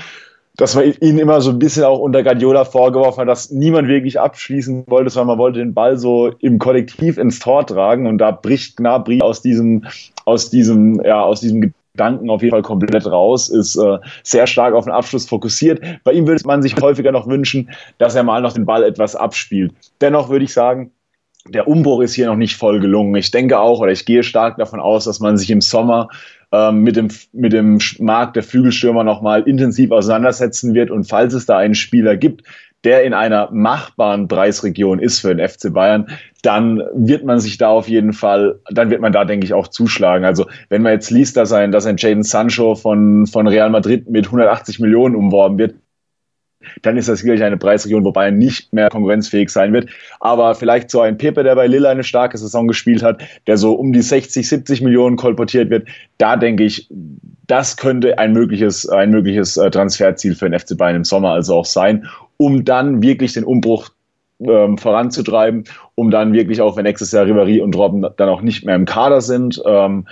dass 0.56 0.74
man 0.74 0.92
ihn 1.00 1.18
immer 1.18 1.40
so 1.40 1.50
ein 1.50 1.58
bisschen 1.58 1.84
auch 1.84 1.98
unter 1.98 2.22
Guardiola 2.22 2.64
vorgeworfen 2.64 3.20
hat, 3.20 3.28
dass 3.28 3.50
niemand 3.50 3.88
wirklich 3.88 4.18
abschließen 4.18 4.84
wollte, 4.86 5.10
sondern 5.10 5.36
man 5.36 5.38
wollte 5.38 5.58
den 5.58 5.74
Ball 5.74 5.98
so 5.98 6.32
im 6.40 6.58
Kollektiv 6.58 7.18
ins 7.18 7.38
Tor 7.38 7.66
tragen 7.66 8.06
und 8.06 8.18
da 8.18 8.30
bricht 8.30 8.76
Gnabry 8.76 9.20
aus 9.20 9.42
diesem, 9.42 9.84
aus 10.24 10.50
diesem, 10.50 11.02
ja, 11.04 11.22
aus 11.22 11.40
diesem 11.40 11.72
Gedanken 11.96 12.30
auf 12.30 12.42
jeden 12.42 12.52
Fall 12.52 12.62
komplett 12.62 13.06
raus, 13.06 13.48
ist 13.48 13.76
äh, 13.76 13.98
sehr 14.22 14.46
stark 14.46 14.74
auf 14.74 14.84
den 14.84 14.92
Abschluss 14.92 15.26
fokussiert. 15.26 15.80
Bei 16.04 16.12
ihm 16.12 16.26
würde 16.26 16.42
man 16.46 16.62
sich 16.62 16.76
häufiger 16.80 17.12
noch 17.12 17.26
wünschen, 17.26 17.70
dass 17.98 18.14
er 18.14 18.22
mal 18.22 18.42
noch 18.42 18.52
den 18.52 18.66
Ball 18.66 18.82
etwas 18.84 19.16
abspielt. 19.16 19.72
Dennoch 20.00 20.28
würde 20.28 20.44
ich 20.44 20.52
sagen, 20.52 20.90
der 21.48 21.68
Umbruch 21.68 22.00
ist 22.00 22.14
hier 22.14 22.26
noch 22.26 22.36
nicht 22.36 22.56
voll 22.56 22.80
gelungen. 22.80 23.14
Ich 23.16 23.30
denke 23.30 23.58
auch, 23.58 23.80
oder 23.80 23.92
ich 23.92 24.04
gehe 24.04 24.22
stark 24.22 24.56
davon 24.58 24.80
aus, 24.80 25.04
dass 25.04 25.20
man 25.20 25.36
sich 25.36 25.50
im 25.50 25.60
Sommer 25.60 26.08
ähm, 26.52 26.82
mit, 26.82 26.96
dem, 26.96 27.08
mit 27.32 27.52
dem 27.52 27.78
Markt 27.98 28.36
der 28.36 28.42
Flügelstürmer 28.42 29.04
nochmal 29.04 29.42
intensiv 29.42 29.90
auseinandersetzen 29.90 30.74
wird. 30.74 30.90
Und 30.90 31.04
falls 31.04 31.34
es 31.34 31.46
da 31.46 31.58
einen 31.58 31.74
Spieler 31.74 32.16
gibt, 32.16 32.42
der 32.84 33.02
in 33.02 33.14
einer 33.14 33.50
machbaren 33.50 34.28
Preisregion 34.28 35.00
ist 35.00 35.20
für 35.20 35.34
den 35.34 35.46
FC 35.46 35.72
Bayern, 35.72 36.06
dann 36.42 36.82
wird 36.94 37.24
man 37.24 37.40
sich 37.40 37.58
da 37.58 37.68
auf 37.68 37.88
jeden 37.88 38.12
Fall, 38.12 38.60
dann 38.70 38.90
wird 38.90 39.00
man 39.00 39.12
da, 39.12 39.24
denke 39.24 39.44
ich, 39.44 39.54
auch 39.54 39.68
zuschlagen. 39.68 40.24
Also 40.24 40.46
wenn 40.68 40.82
man 40.82 40.92
jetzt 40.92 41.10
liest, 41.10 41.36
dass 41.36 41.52
ein, 41.52 41.72
dass 41.72 41.86
ein 41.86 41.96
Jaden 41.96 42.22
Sancho 42.22 42.76
von, 42.76 43.26
von 43.26 43.48
Real 43.48 43.70
Madrid 43.70 44.08
mit 44.08 44.26
180 44.26 44.78
Millionen 44.78 45.16
umworben 45.16 45.58
wird, 45.58 45.74
dann 46.82 46.96
ist 46.96 47.08
das 47.08 47.20
sicherlich 47.20 47.42
eine 47.42 47.56
Preisregion, 47.56 48.04
wo 48.04 48.12
Bayern 48.12 48.38
nicht 48.38 48.72
mehr 48.72 48.88
konkurrenzfähig 48.88 49.50
sein 49.50 49.72
wird. 49.72 49.88
Aber 50.20 50.54
vielleicht 50.54 50.90
so 50.90 51.00
ein 51.00 51.18
Pepe, 51.18 51.42
der 51.42 51.54
bei 51.54 51.66
Lille 51.66 51.88
eine 51.88 52.04
starke 52.04 52.38
Saison 52.38 52.68
gespielt 52.68 53.02
hat, 53.02 53.22
der 53.46 53.56
so 53.56 53.72
um 53.72 53.92
die 53.92 54.02
60, 54.02 54.48
70 54.48 54.82
Millionen 54.82 55.16
kolportiert 55.16 55.70
wird, 55.70 55.88
da 56.18 56.36
denke 56.36 56.64
ich, 56.64 56.88
das 57.46 57.76
könnte 57.76 58.18
ein 58.18 58.32
mögliches, 58.32 58.88
ein 58.88 59.10
mögliches 59.10 59.56
äh, 59.56 59.70
Transferziel 59.70 60.34
für 60.34 60.50
den 60.50 60.58
FC 60.58 60.76
Bayern 60.76 60.96
im 60.96 61.04
Sommer 61.04 61.30
also 61.30 61.54
auch 61.54 61.64
sein, 61.64 62.06
um 62.36 62.64
dann 62.64 63.02
wirklich 63.02 63.32
den 63.32 63.44
Umbruch 63.44 63.90
ähm, 64.40 64.76
voranzutreiben, 64.78 65.64
um 65.94 66.10
dann 66.10 66.32
wirklich 66.32 66.60
auch, 66.60 66.76
wenn 66.76 66.84
nächstes 66.84 67.12
Jahr 67.12 67.24
Ribéry 67.24 67.60
und 67.60 67.76
Robben 67.76 68.06
dann 68.16 68.28
auch 68.28 68.42
nicht 68.42 68.64
mehr 68.64 68.74
im 68.74 68.84
Kader 68.84 69.20
sind, 69.20 69.62
ähm, 69.66 70.06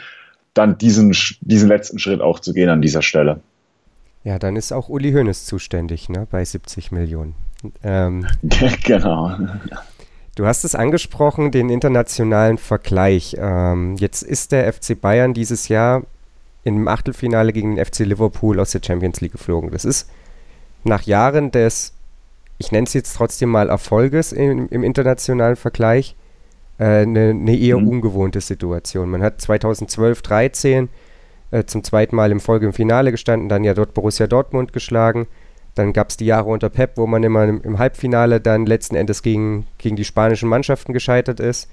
dann 0.54 0.78
diesen, 0.78 1.14
diesen 1.40 1.68
letzten 1.68 1.99
Schritt 1.99 2.20
auch 2.20 2.40
zu 2.40 2.54
gehen 2.54 2.70
an 2.70 2.80
dieser 2.80 3.02
Stelle. 3.02 3.40
Ja, 4.25 4.38
dann 4.38 4.57
ist 4.57 4.73
auch 4.73 4.88
Uli 4.88 5.12
Hoeneß 5.12 5.45
zuständig, 5.45 6.09
ne, 6.09 6.26
bei 6.31 6.45
70 6.45 6.93
Millionen. 6.93 7.35
Ähm, 7.83 8.26
genau. 8.85 9.37
Du 10.35 10.47
hast 10.47 10.64
es 10.64 10.75
angesprochen, 10.75 11.50
den 11.50 11.69
internationalen 11.69 12.59
Vergleich. 12.59 13.37
Ähm, 13.38 13.97
jetzt 13.97 14.23
ist 14.23 14.52
der 14.52 14.73
FC 14.73 15.00
Bayern 15.00 15.35
dieses 15.35 15.69
Jahr 15.69 16.02
im 16.64 16.88
Achtelfinale 16.88 17.52
gegen 17.52 17.76
den 17.76 17.85
FC 17.85 18.00
Liverpool 18.00 18.59
aus 18.59 18.73
der 18.73 18.81
Champions 18.85 19.21
League 19.21 19.33
geflogen. 19.33 19.71
Das 19.71 19.85
ist 19.85 20.09
nach 20.83 21.02
Jahren 21.02 21.50
des, 21.50 21.93
ich 22.59 22.73
nenne 22.73 22.87
es 22.87 22.95
jetzt 22.95 23.14
trotzdem 23.16 23.50
mal 23.50 23.69
Erfolges 23.69 24.33
im, 24.33 24.69
im 24.71 24.83
internationalen 24.83 25.57
Vergleich, 25.57 26.16
äh, 26.78 27.02
eine, 27.02 27.31
eine, 27.31 27.57
eher 27.57 27.78
mhm. 27.78 27.88
ungewohnte 27.88 28.40
Situation. 28.40 29.11
Man 29.11 29.23
hat 29.23 29.40
2012, 29.40 30.23
13 30.23 30.88
äh, 31.54 31.66
zum 31.66 31.84
zweiten 31.84 32.16
Mal 32.16 32.32
im 32.32 32.40
Folge 32.40 32.66
im 32.66 32.73
Finale 32.73 33.12
gestanden, 33.12 33.49
dann 33.49 33.62
ja 33.62 33.75
dort 33.75 33.94
Borussia 33.94 34.26
Dortmund 34.26 34.73
geschlagen. 34.73 35.28
Dann 35.76 35.92
gab 35.92 36.11
es 36.11 36.16
die 36.16 36.26
Jahre 36.26 36.50
unter 36.50 36.68
Pep, 36.68 36.92
wo 36.96 37.06
man 37.06 37.23
immer 37.23 37.44
im, 37.44 37.62
im, 37.62 37.78
Halbfinale 37.78 38.40
dann 38.40 38.66
letzten 38.66 38.96
Endes 38.96 39.23
gegen, 39.23 39.66
gegen 39.78 39.96
die 39.96 40.04
spanischen 40.04 40.49
Mannschaften 40.49 40.92
gescheitert 40.92 41.38
ist. 41.38 41.68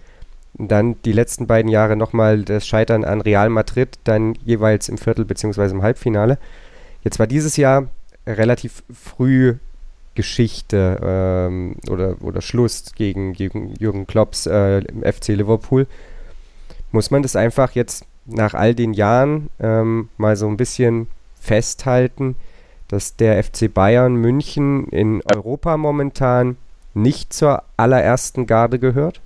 Und 0.54 0.72
dann 0.72 1.02
die 1.04 1.14
letzten 1.14 1.48
beiden 1.48 1.72
Jahre 1.72 1.96
nochmal 1.96 2.44
das 2.44 2.68
Scheitern 2.68 3.04
an 3.04 3.22
Real 3.22 3.50
Madrid, 3.50 3.98
dann 4.04 4.36
jeweils 4.46 4.88
im 4.90 4.98
Viertel- 4.98 5.26
bzw. 5.26 5.72
im 5.72 5.82
Halbfinale. 5.82 6.38
Jetzt 7.04 7.18
war 7.18 7.26
dieses 7.26 7.58
Jahr 7.58 7.88
relativ 8.28 8.84
früh 8.94 9.56
Geschichte 10.14 11.00
ähm, 11.04 11.78
oder, 11.90 12.18
oder 12.22 12.42
Schluss 12.42 12.92
gegen, 12.96 13.34
gegen 13.34 13.74
Jürgen 13.80 14.06
Klopps 14.06 14.46
äh, 14.46 14.80
im 14.80 15.02
FC 15.02 15.30
Liverpool. 15.30 15.88
Muss 16.92 17.10
man 17.10 17.24
das 17.24 17.36
einfach 17.36 17.72
jetzt 17.72 18.06
nach 18.26 18.54
all 18.54 18.76
den 18.76 18.94
Jahren 18.94 19.50
ähm, 19.60 20.10
mal 20.18 20.36
so 20.36 20.48
ein 20.48 20.58
bisschen 20.58 21.08
festhalten, 21.40 22.36
dass 22.88 23.16
der 23.16 23.44
FC 23.44 23.74
Bayern 23.74 24.16
München 24.16 24.88
in 24.88 25.22
Europa 25.34 25.78
momentan 25.78 26.58
nicht 26.94 27.34
zur 27.34 27.64
allerersten 27.78 28.48
Garde 28.48 28.80
gehört? 28.80 29.22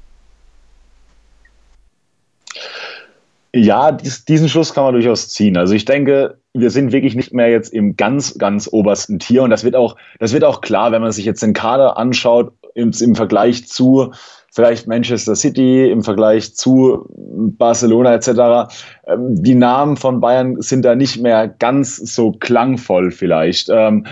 Ja, 3.53 3.91
dies, 3.93 4.25
diesen 4.25 4.49
Schluss 4.49 4.73
kann 4.73 4.83
man 4.83 4.93
durchaus 4.93 5.29
ziehen. 5.29 5.55
Also 5.55 5.73
ich 5.73 5.85
denke, 5.85 6.37
wir 6.53 6.69
sind 6.71 6.91
wirklich 6.91 7.15
nicht 7.15 7.33
mehr 7.33 7.49
jetzt 7.49 7.73
im 7.73 7.95
ganz, 7.95 8.37
ganz 8.37 8.67
obersten 8.71 9.17
Tier 9.17 9.43
und 9.43 9.49
das 9.49 9.63
wird 9.63 9.75
auch, 9.75 9.95
das 10.19 10.33
wird 10.33 10.43
auch 10.43 10.59
klar, 10.59 10.91
wenn 10.91 11.01
man 11.01 11.13
sich 11.13 11.25
jetzt 11.25 11.41
den 11.41 11.53
Kader 11.53 11.97
anschaut 11.97 12.51
im, 12.73 12.91
im 12.99 13.15
Vergleich 13.15 13.65
zu 13.67 14.11
vielleicht 14.55 14.87
Manchester 14.87 15.35
City, 15.35 15.91
im 15.91 16.01
Vergleich 16.01 16.55
zu 16.55 17.05
Barcelona 17.09 18.15
etc. 18.15 18.73
Ähm, 19.05 19.43
die 19.43 19.55
Namen 19.55 19.97
von 19.97 20.21
Bayern 20.21 20.61
sind 20.61 20.85
da 20.85 20.95
nicht 20.95 21.21
mehr 21.21 21.47
ganz 21.47 21.97
so 21.97 22.31
klangvoll 22.31 23.11
vielleicht. 23.11 23.69
Ähm, 23.69 24.07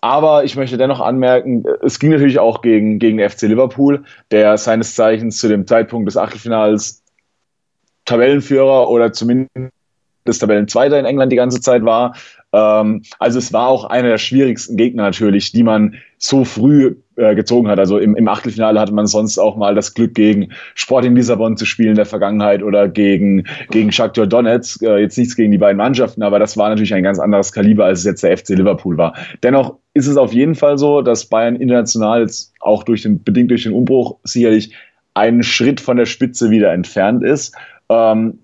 aber 0.00 0.44
ich 0.44 0.54
möchte 0.54 0.76
dennoch 0.76 1.00
anmerken, 1.00 1.64
es 1.82 1.98
ging 1.98 2.10
natürlich 2.10 2.38
auch 2.38 2.60
gegen, 2.62 2.98
gegen 2.98 3.18
FC 3.18 3.42
Liverpool, 3.42 4.04
der 4.30 4.56
seines 4.58 4.94
Zeichens 4.94 5.38
zu 5.38 5.48
dem 5.48 5.66
Zeitpunkt 5.66 6.06
des 6.06 6.16
Achtelfinals 6.16 7.02
Tabellenführer 8.04 8.88
oder 8.88 9.12
zumindest 9.12 9.72
Tabellenzweiter 10.36 10.98
in 10.98 11.06
England 11.06 11.32
die 11.32 11.36
ganze 11.36 11.62
Zeit 11.62 11.82
war. 11.86 12.14
Ähm, 12.52 13.02
also 13.18 13.38
es 13.38 13.52
war 13.52 13.68
auch 13.68 13.84
einer 13.84 14.08
der 14.08 14.18
schwierigsten 14.18 14.76
Gegner 14.76 15.04
natürlich, 15.04 15.52
die 15.52 15.62
man 15.62 15.94
so 16.18 16.44
früh 16.44 16.96
äh, 17.16 17.34
gezogen 17.34 17.68
hat. 17.68 17.78
Also 17.78 17.98
im, 17.98 18.16
im 18.16 18.28
Achtelfinale 18.28 18.80
hatte 18.80 18.92
man 18.92 19.06
sonst 19.06 19.38
auch 19.38 19.56
mal 19.56 19.74
das 19.74 19.94
Glück, 19.94 20.14
gegen 20.14 20.50
Sporting 20.74 21.14
Lissabon 21.14 21.56
zu 21.56 21.64
spielen 21.64 21.90
in 21.90 21.96
der 21.96 22.06
Vergangenheit 22.06 22.62
oder 22.62 22.88
gegen, 22.88 23.44
gegen 23.70 23.92
Shakhtar 23.92 24.26
Donetsk. 24.26 24.82
Äh, 24.82 24.98
jetzt 24.98 25.18
nichts 25.18 25.36
gegen 25.36 25.52
die 25.52 25.58
beiden 25.58 25.76
Mannschaften, 25.76 26.22
aber 26.22 26.38
das 26.38 26.56
war 26.56 26.68
natürlich 26.68 26.94
ein 26.94 27.02
ganz 27.02 27.18
anderes 27.18 27.52
Kaliber, 27.52 27.84
als 27.84 28.00
es 28.00 28.04
jetzt 28.04 28.22
der 28.22 28.36
FC 28.36 28.50
Liverpool 28.50 28.96
war. 28.98 29.14
Dennoch 29.42 29.76
ist 29.94 30.06
es 30.06 30.16
auf 30.16 30.32
jeden 30.32 30.54
Fall 30.54 30.78
so, 30.78 31.02
dass 31.02 31.26
Bayern 31.26 31.56
international 31.56 32.22
jetzt 32.22 32.52
auch 32.60 32.82
durch 32.82 33.02
den, 33.02 33.22
bedingt 33.22 33.50
durch 33.50 33.64
den 33.64 33.72
Umbruch 33.72 34.16
sicherlich 34.24 34.74
einen 35.14 35.42
Schritt 35.42 35.80
von 35.80 35.96
der 35.96 36.06
Spitze 36.06 36.50
wieder 36.50 36.72
entfernt 36.72 37.24
ist. 37.24 37.54
Ähm, 37.88 38.38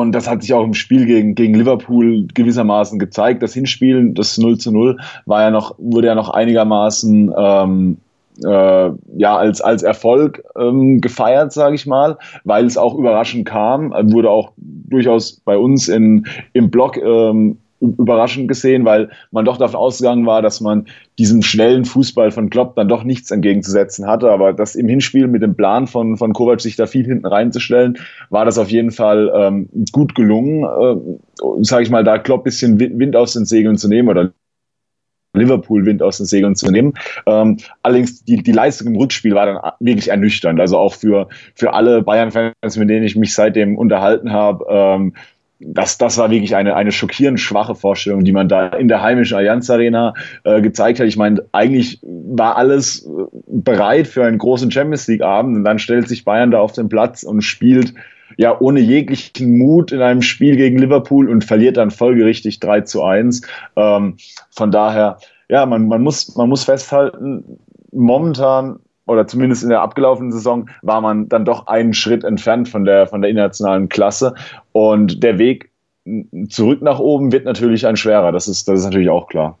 und 0.00 0.12
das 0.12 0.28
hat 0.28 0.42
sich 0.42 0.52
auch 0.52 0.64
im 0.64 0.74
Spiel 0.74 1.06
gegen, 1.06 1.34
gegen 1.34 1.54
Liverpool 1.54 2.26
gewissermaßen 2.32 2.98
gezeigt. 2.98 3.42
Das 3.42 3.54
Hinspiel, 3.54 4.10
das 4.12 4.38
0 4.38 4.58
zu 4.58 4.72
0, 4.72 4.98
war 5.26 5.42
ja 5.42 5.50
noch, 5.50 5.74
wurde 5.78 6.08
ja 6.08 6.14
noch 6.14 6.30
einigermaßen 6.30 7.32
ähm, 7.36 7.96
äh, 8.42 8.90
ja, 9.16 9.36
als, 9.36 9.60
als 9.60 9.82
Erfolg 9.82 10.42
ähm, 10.58 11.00
gefeiert, 11.00 11.52
sage 11.52 11.76
ich 11.76 11.86
mal, 11.86 12.18
weil 12.44 12.64
es 12.66 12.76
auch 12.76 12.94
überraschend 12.94 13.46
kam. 13.46 13.90
Wurde 14.12 14.30
auch 14.30 14.52
durchaus 14.56 15.40
bei 15.44 15.56
uns 15.56 15.88
in, 15.88 16.26
im 16.52 16.70
Blog 16.70 16.96
ähm, 16.96 17.58
überraschend 17.80 18.48
gesehen, 18.48 18.84
weil 18.84 19.10
man 19.30 19.44
doch 19.44 19.58
davon 19.58 19.76
ausgegangen 19.76 20.26
war, 20.26 20.42
dass 20.42 20.60
man 20.60 20.86
diesem 21.18 21.42
schnellen 21.42 21.84
Fußball 21.84 22.30
von 22.30 22.50
Klopp 22.50 22.76
dann 22.76 22.88
doch 22.88 23.04
nichts 23.04 23.30
entgegenzusetzen 23.30 24.06
hatte. 24.06 24.30
Aber 24.30 24.52
das 24.52 24.74
im 24.74 24.88
Hinspiel 24.88 25.26
mit 25.26 25.42
dem 25.42 25.56
Plan 25.56 25.86
von, 25.86 26.16
von 26.16 26.32
Kovac 26.32 26.60
sich 26.60 26.76
da 26.76 26.86
viel 26.86 27.04
hinten 27.04 27.26
reinzustellen, 27.26 27.98
war 28.30 28.44
das 28.44 28.58
auf 28.58 28.70
jeden 28.70 28.90
Fall 28.90 29.30
ähm, 29.34 29.68
gut 29.92 30.14
gelungen, 30.14 30.64
äh, 30.64 31.62
sage 31.62 31.82
ich 31.82 31.90
mal, 31.90 32.04
da 32.04 32.18
Klopp 32.18 32.44
bisschen 32.44 32.78
Wind 32.78 33.16
aus 33.16 33.34
den 33.34 33.44
Segeln 33.44 33.76
zu 33.76 33.88
nehmen 33.88 34.08
oder 34.08 34.32
Liverpool 35.34 35.84
Wind 35.84 36.02
aus 36.02 36.18
den 36.18 36.26
Segeln 36.26 36.54
zu 36.54 36.70
nehmen. 36.70 36.94
Ähm, 37.26 37.58
allerdings 37.82 38.24
die, 38.24 38.42
die 38.42 38.52
Leistung 38.52 38.88
im 38.88 38.96
Rückspiel 38.96 39.34
war 39.34 39.46
dann 39.46 39.72
wirklich 39.80 40.08
ernüchternd. 40.08 40.60
Also 40.60 40.78
auch 40.78 40.94
für, 40.94 41.28
für 41.54 41.74
alle 41.74 42.02
Bayern-Fans, 42.02 42.76
mit 42.76 42.88
denen 42.88 43.04
ich 43.04 43.16
mich 43.16 43.34
seitdem 43.34 43.76
unterhalten 43.76 44.32
habe, 44.32 44.64
ähm, 44.68 45.14
das, 45.60 45.98
das 45.98 46.18
war 46.18 46.30
wirklich 46.30 46.56
eine, 46.56 46.76
eine 46.76 46.92
schockierend 46.92 47.40
schwache 47.40 47.74
Vorstellung, 47.74 48.24
die 48.24 48.32
man 48.32 48.48
da 48.48 48.68
in 48.68 48.88
der 48.88 49.02
heimischen 49.02 49.36
Allianz 49.36 49.70
Arena 49.70 50.14
äh, 50.42 50.60
gezeigt 50.60 51.00
hat. 51.00 51.06
Ich 51.06 51.16
meine, 51.16 51.44
eigentlich 51.52 52.00
war 52.02 52.56
alles 52.56 53.06
äh, 53.06 53.08
bereit 53.46 54.06
für 54.06 54.24
einen 54.24 54.38
großen 54.38 54.70
Champions 54.70 55.06
League 55.06 55.22
Abend 55.22 55.56
und 55.56 55.64
dann 55.64 55.78
stellt 55.78 56.08
sich 56.08 56.24
Bayern 56.24 56.50
da 56.50 56.58
auf 56.58 56.72
den 56.72 56.88
Platz 56.88 57.22
und 57.22 57.42
spielt 57.42 57.94
ja 58.36 58.58
ohne 58.58 58.80
jeglichen 58.80 59.58
Mut 59.58 59.92
in 59.92 60.02
einem 60.02 60.22
Spiel 60.22 60.56
gegen 60.56 60.78
Liverpool 60.78 61.28
und 61.28 61.44
verliert 61.44 61.76
dann 61.76 61.90
folgerichtig 61.90 62.58
3 62.60 62.82
zu 62.82 63.02
1. 63.04 63.42
Ähm, 63.76 64.16
von 64.50 64.70
daher, 64.70 65.18
ja, 65.48 65.66
man, 65.66 65.86
man, 65.86 66.02
muss, 66.02 66.34
man 66.36 66.48
muss 66.48 66.64
festhalten, 66.64 67.44
momentan 67.92 68.80
oder 69.06 69.26
zumindest 69.26 69.62
in 69.62 69.68
der 69.68 69.82
abgelaufenen 69.82 70.32
Saison 70.32 70.68
war 70.82 71.00
man 71.00 71.28
dann 71.28 71.44
doch 71.44 71.66
einen 71.66 71.94
Schritt 71.94 72.24
entfernt 72.24 72.68
von 72.68 72.84
der, 72.84 73.06
von 73.06 73.20
der 73.20 73.30
internationalen 73.30 73.88
Klasse. 73.88 74.34
Und 74.72 75.22
der 75.22 75.38
Weg 75.38 75.70
zurück 76.48 76.82
nach 76.82 76.98
oben 76.98 77.32
wird 77.32 77.44
natürlich 77.44 77.86
ein 77.86 77.96
schwerer. 77.96 78.32
Das 78.32 78.48
ist, 78.48 78.68
das 78.68 78.80
ist 78.80 78.84
natürlich 78.84 79.10
auch 79.10 79.28
klar. 79.28 79.58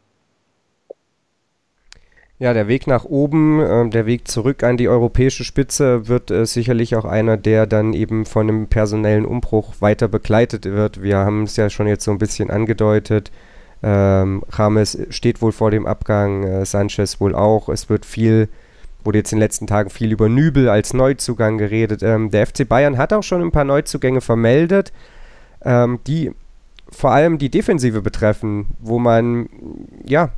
Ja, 2.38 2.52
der 2.52 2.66
Weg 2.66 2.86
nach 2.86 3.04
oben, 3.04 3.60
äh, 3.60 3.88
der 3.90 4.06
Weg 4.06 4.26
zurück 4.26 4.64
an 4.64 4.76
die 4.76 4.88
europäische 4.88 5.44
Spitze 5.44 6.08
wird 6.08 6.30
äh, 6.30 6.44
sicherlich 6.46 6.96
auch 6.96 7.04
einer, 7.04 7.36
der 7.36 7.66
dann 7.66 7.92
eben 7.92 8.26
von 8.26 8.48
einem 8.48 8.66
personellen 8.66 9.24
Umbruch 9.24 9.74
weiter 9.80 10.08
begleitet 10.08 10.64
wird. 10.64 11.00
Wir 11.00 11.18
haben 11.18 11.44
es 11.44 11.56
ja 11.56 11.70
schon 11.70 11.86
jetzt 11.86 12.04
so 12.04 12.10
ein 12.10 12.18
bisschen 12.18 12.50
angedeutet. 12.50 13.30
Ähm, 13.84 14.42
Rames 14.50 14.98
steht 15.10 15.42
wohl 15.42 15.52
vor 15.52 15.70
dem 15.70 15.86
Abgang, 15.86 16.42
äh, 16.42 16.64
Sanchez 16.66 17.20
wohl 17.20 17.34
auch. 17.34 17.68
Es 17.68 17.88
wird 17.88 18.04
viel 18.04 18.48
Wurde 19.04 19.18
jetzt 19.18 19.32
in 19.32 19.36
den 19.36 19.42
letzten 19.42 19.66
Tagen 19.66 19.90
viel 19.90 20.10
über 20.10 20.28
Nübel 20.28 20.68
als 20.68 20.94
Neuzugang 20.94 21.58
geredet. 21.58 22.02
Ähm, 22.02 22.30
der 22.30 22.46
FC 22.46 22.68
Bayern 22.68 22.98
hat 22.98 23.12
auch 23.12 23.22
schon 23.22 23.42
ein 23.42 23.52
paar 23.52 23.64
Neuzugänge 23.64 24.20
vermeldet, 24.20 24.92
ähm, 25.62 26.00
die 26.06 26.32
vor 26.90 27.12
allem 27.12 27.38
die 27.38 27.50
Defensive 27.50 28.02
betreffen, 28.02 28.66
wo 28.80 28.98
man 28.98 29.48
ja 30.04 30.30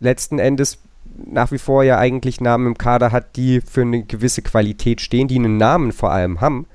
letzten 0.00 0.38
Endes 0.38 0.78
nach 1.26 1.52
wie 1.52 1.58
vor 1.58 1.84
ja 1.84 1.98
eigentlich 1.98 2.40
Namen 2.40 2.66
im 2.68 2.78
Kader 2.78 3.12
hat, 3.12 3.36
die 3.36 3.60
für 3.60 3.82
eine 3.82 4.02
gewisse 4.02 4.42
Qualität 4.42 5.00
stehen, 5.00 5.28
die 5.28 5.36
einen 5.36 5.56
Namen 5.56 5.92
vor 5.92 6.12
allem 6.12 6.40
haben, 6.40 6.66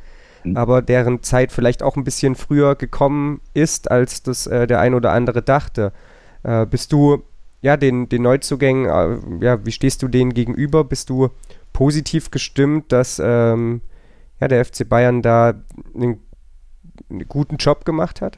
mhm. 0.44 0.58
aber 0.58 0.82
deren 0.82 1.24
Zeit 1.24 1.51
vielleicht 1.51 1.84
auch 1.84 1.96
ein 1.96 2.03
bisschen 2.03 2.36
früher 2.36 2.75
gekommen 2.75 3.41
ist, 3.53 3.91
als 3.91 4.24
das 4.24 4.48
äh, 4.48 4.68
der 4.68 4.79
ein 4.79 4.94
oder 4.94 5.12
andere 5.12 5.41
dachte. 5.41 5.91
Äh, 6.44 6.65
bist 6.65 6.94
du 6.94 7.24
ja, 7.61 7.77
den, 7.77 8.07
den 8.09 8.21
Neuzugängen, 8.21 8.85
äh, 8.85 9.45
ja, 9.45 9.65
wie 9.65 9.71
stehst 9.71 10.01
du 10.01 10.07
denen 10.07 10.33
gegenüber? 10.33 10.83
Bist 10.83 11.09
du 11.09 11.29
positiv 11.73 12.31
gestimmt, 12.31 12.91
dass 12.91 13.21
ähm, 13.23 13.81
ja, 14.39 14.47
der 14.47 14.63
FC 14.63 14.87
Bayern 14.87 15.21
da 15.21 15.53
einen, 15.93 16.19
einen 17.09 17.27
guten 17.27 17.57
Job 17.57 17.85
gemacht 17.85 18.21
hat? 18.21 18.37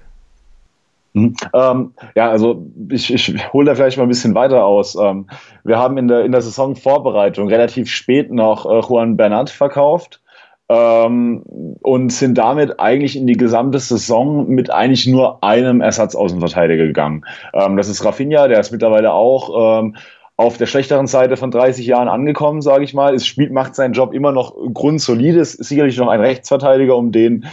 Mhm. 1.14 1.36
Ähm, 1.54 1.94
ja, 2.16 2.30
also 2.30 2.66
ich, 2.90 3.14
ich 3.14 3.54
hole 3.54 3.66
da 3.66 3.76
vielleicht 3.76 3.98
mal 3.98 4.04
ein 4.04 4.10
bisschen 4.10 4.34
weiter 4.34 4.66
aus. 4.66 4.96
Ähm, 4.96 5.28
wir 5.64 5.78
haben 5.78 5.98
in 5.98 6.08
der, 6.08 6.24
in 6.24 6.32
der 6.32 6.42
Saisonvorbereitung 6.42 7.50
relativ 7.50 7.90
spät 7.90 8.32
noch 8.32 8.66
äh, 8.66 8.80
Juan 8.80 9.18
Bernat 9.18 9.50
verkauft 9.50 10.21
ähm, 10.72 11.44
und 11.82 12.14
sind 12.14 12.38
damit 12.38 12.80
eigentlich 12.80 13.18
in 13.18 13.28
die 13.28 13.36
gesamte 13.36 13.80
Saison 13.80 14.48
mit 14.48 14.72
eigentlich 14.72 15.06
nur 15.06 15.44
einem 15.44 15.82
Ersatzaußenverteidiger 15.82 16.88
gegangen. 16.88 17.26
Ähm, 17.54 17.76
das 17.76 17.90
ist 17.90 18.06
Rafinha, 18.06 18.48
der 18.48 18.60
ist 18.60 18.72
mittlerweile 18.72 19.12
auch 19.12 19.82
ähm, 19.82 19.96
auf 20.38 20.58
der 20.58 20.68
schlechteren 20.68 21.08
Seite 21.08 21.36
von 21.36 21.52
30 21.52 21.86
Jahren 21.86 22.08
angekommen, 22.08 22.62
sage 22.62 22.86
ich 22.86 22.94
mal. 22.94 23.14
Es 23.14 23.26
spielt, 23.26 23.52
macht 23.52 23.76
seinen 23.76 23.94
Job 23.94 24.14
immer 24.14 24.32
noch 24.32 24.56
grundsolide. 24.74 25.40
Ist 25.40 25.64
sicherlich 25.64 25.98
noch 25.98 26.08
ein 26.08 26.22
Rechtsverteidiger, 26.22 26.96
um 26.96 27.12
den 27.12 27.46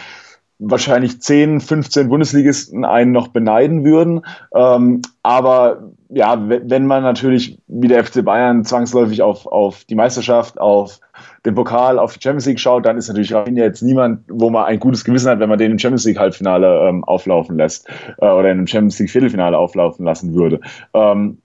wahrscheinlich 0.60 1.20
10, 1.20 1.60
15 1.60 2.08
Bundesligisten 2.08 2.84
einen 2.84 3.12
noch 3.12 3.28
beneiden 3.28 3.84
würden. 3.84 4.24
Ähm, 4.54 5.02
aber 5.22 5.90
ja, 6.08 6.40
wenn 6.48 6.86
man 6.86 7.02
natürlich 7.02 7.58
wie 7.66 7.88
der 7.88 8.04
FC 8.04 8.24
Bayern 8.24 8.64
zwangsläufig 8.64 9.22
auf, 9.22 9.46
auf 9.46 9.84
die 9.84 9.94
Meisterschaft, 9.94 10.60
auf 10.60 11.00
den 11.44 11.54
Pokal, 11.54 11.98
auf 11.98 12.14
die 12.14 12.22
Champions 12.22 12.46
League 12.46 12.60
schaut, 12.60 12.86
dann 12.86 12.96
ist 12.96 13.08
natürlich 13.08 13.32
Rafinha 13.32 13.64
jetzt 13.64 13.82
niemand, 13.82 14.24
wo 14.28 14.50
man 14.50 14.64
ein 14.64 14.80
gutes 14.80 15.04
Gewissen 15.04 15.30
hat, 15.30 15.40
wenn 15.40 15.48
man 15.48 15.58
den 15.58 15.72
im 15.72 15.78
Champions 15.78 16.04
League 16.04 16.18
Halbfinale 16.18 16.88
ähm, 16.88 17.04
auflaufen 17.04 17.56
lässt 17.56 17.88
äh, 18.18 18.26
oder 18.26 18.50
in 18.50 18.58
einem 18.58 18.66
Champions 18.66 18.98
League 18.98 19.10
Viertelfinale 19.10 19.56
auflaufen 19.56 20.04
lassen 20.04 20.34
würde. 20.34 20.60
Ähm, 20.94 21.38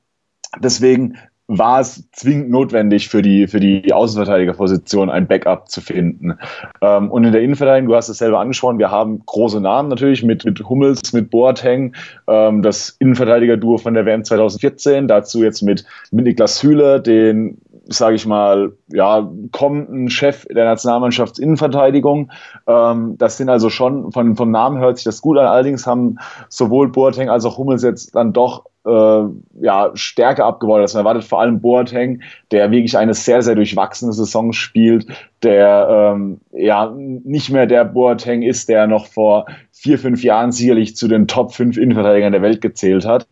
deswegen 0.59 1.17
war 1.47 1.81
es 1.81 2.09
zwingend 2.11 2.49
notwendig 2.49 3.09
für 3.09 3.21
die, 3.21 3.47
für 3.47 3.59
die 3.59 3.91
Außenverteidigerposition 3.91 5.09
ein 5.09 5.27
Backup 5.27 5.69
zu 5.69 5.81
finden. 5.81 6.37
Ähm, 6.81 7.11
und 7.11 7.25
in 7.25 7.33
der 7.33 7.41
Innenverteidigung, 7.41 7.89
du 7.89 7.95
hast 7.95 8.07
es 8.07 8.17
selber 8.17 8.39
angesprochen, 8.39 8.79
wir 8.79 8.91
haben 8.91 9.21
große 9.25 9.59
Namen 9.59 9.89
natürlich 9.89 10.23
mit, 10.23 10.45
mit 10.45 10.61
Hummels, 10.67 11.11
mit 11.11 11.29
Boateng, 11.29 11.95
ähm, 12.27 12.61
das 12.61 12.95
Innenverteidiger-Duo 12.99 13.77
von 13.77 13.93
der 13.93 14.05
WM 14.05 14.23
2014, 14.23 15.07
dazu 15.07 15.43
jetzt 15.43 15.61
mit, 15.61 15.85
mit 16.11 16.25
Niklas 16.25 16.63
Hühle, 16.63 17.01
den 17.01 17.57
sage 17.97 18.15
ich 18.15 18.25
mal, 18.25 18.73
ja, 18.87 19.29
kommenden 19.51 20.09
Chef 20.09 20.45
der 20.45 20.65
Nationalmannschaftsinnenverteidigung. 20.65 22.31
Ähm, 22.67 23.17
das 23.17 23.37
sind 23.37 23.49
also 23.49 23.69
schon, 23.69 24.11
von, 24.11 24.35
vom 24.35 24.51
Namen 24.51 24.79
hört 24.79 24.97
sich 24.97 25.05
das 25.05 25.21
gut 25.21 25.37
an. 25.37 25.45
Allerdings 25.45 25.87
haben 25.87 26.17
sowohl 26.49 26.89
Boateng 26.89 27.29
als 27.29 27.45
auch 27.45 27.57
Hummels 27.57 27.83
jetzt 27.83 28.15
dann 28.15 28.33
doch 28.33 28.65
äh, 28.85 29.23
ja, 29.61 29.91
stärker 29.93 30.45
abgebaut 30.45 30.79
man 30.93 31.01
erwartet. 31.01 31.23
Vor 31.23 31.39
allem 31.39 31.61
Boateng, 31.61 32.21
der 32.51 32.71
wirklich 32.71 32.97
eine 32.97 33.13
sehr, 33.13 33.41
sehr 33.41 33.55
durchwachsene 33.55 34.13
Saison 34.13 34.53
spielt, 34.53 35.07
der 35.41 36.13
ähm, 36.15 36.41
ja 36.51 36.93
nicht 36.95 37.49
mehr 37.49 37.65
der 37.65 37.85
Boateng 37.85 38.41
ist, 38.41 38.69
der 38.69 38.87
noch 38.87 39.07
vor 39.07 39.45
vier, 39.71 39.97
fünf 39.97 40.23
Jahren 40.23 40.51
sicherlich 40.51 40.95
zu 40.95 41.07
den 41.07 41.27
Top 41.27 41.53
5 41.53 41.77
Innenverteidigern 41.77 42.33
der 42.33 42.41
Welt 42.41 42.61
gezählt 42.61 43.05
hat. 43.05 43.27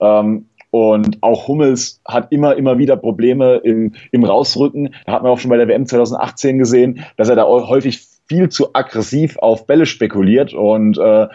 Ähm, 0.00 0.46
und 0.70 1.18
auch 1.20 1.48
Hummels 1.48 2.00
hat 2.06 2.28
immer, 2.30 2.56
immer 2.56 2.78
wieder 2.78 2.96
Probleme 2.96 3.56
im, 3.56 3.92
im 4.12 4.24
Rausrücken. 4.24 4.94
Da 5.06 5.12
hat 5.12 5.22
man 5.22 5.32
auch 5.32 5.38
schon 5.38 5.50
bei 5.50 5.56
der 5.56 5.68
WM 5.68 5.86
2018 5.86 6.58
gesehen, 6.58 7.04
dass 7.16 7.28
er 7.28 7.36
da 7.36 7.44
häufig 7.44 8.06
viel 8.28 8.48
zu 8.48 8.74
aggressiv 8.74 9.38
auf 9.38 9.66
Bälle 9.66 9.86
spekuliert 9.86 10.54
und 10.54 10.96
äh, 10.98 11.26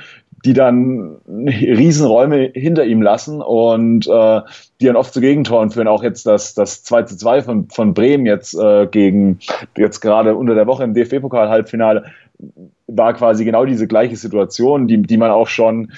die 0.45 0.53
dann 0.53 1.17
Riesenräume 1.27 2.51
hinter 2.53 2.85
ihm 2.85 3.01
lassen 3.01 3.41
und 3.41 4.07
äh, 4.07 4.41
die 4.79 4.85
dann 4.85 4.95
oft 4.95 5.13
zu 5.13 5.19
Gegentoren 5.19 5.71
führen. 5.71 5.87
Auch 5.87 6.03
jetzt 6.03 6.25
das, 6.25 6.53
das 6.53 6.83
2 6.83 7.03
zu 7.03 7.17
2 7.17 7.41
von, 7.41 7.69
von 7.69 7.93
Bremen 7.93 8.25
jetzt 8.25 8.53
äh, 8.53 8.87
gegen, 8.87 9.39
jetzt 9.75 9.99
gerade 10.01 10.35
unter 10.35 10.53
der 10.53 10.67
Woche 10.67 10.83
im 10.83 10.93
DFB-Pokal-Halbfinale, 10.93 12.05
war 12.87 13.13
quasi 13.13 13.43
genau 13.43 13.65
diese 13.65 13.87
gleiche 13.87 14.15
Situation, 14.15 14.87
die, 14.87 15.01
die 15.01 15.17
man 15.17 15.31
auch 15.31 15.47
schon 15.47 15.91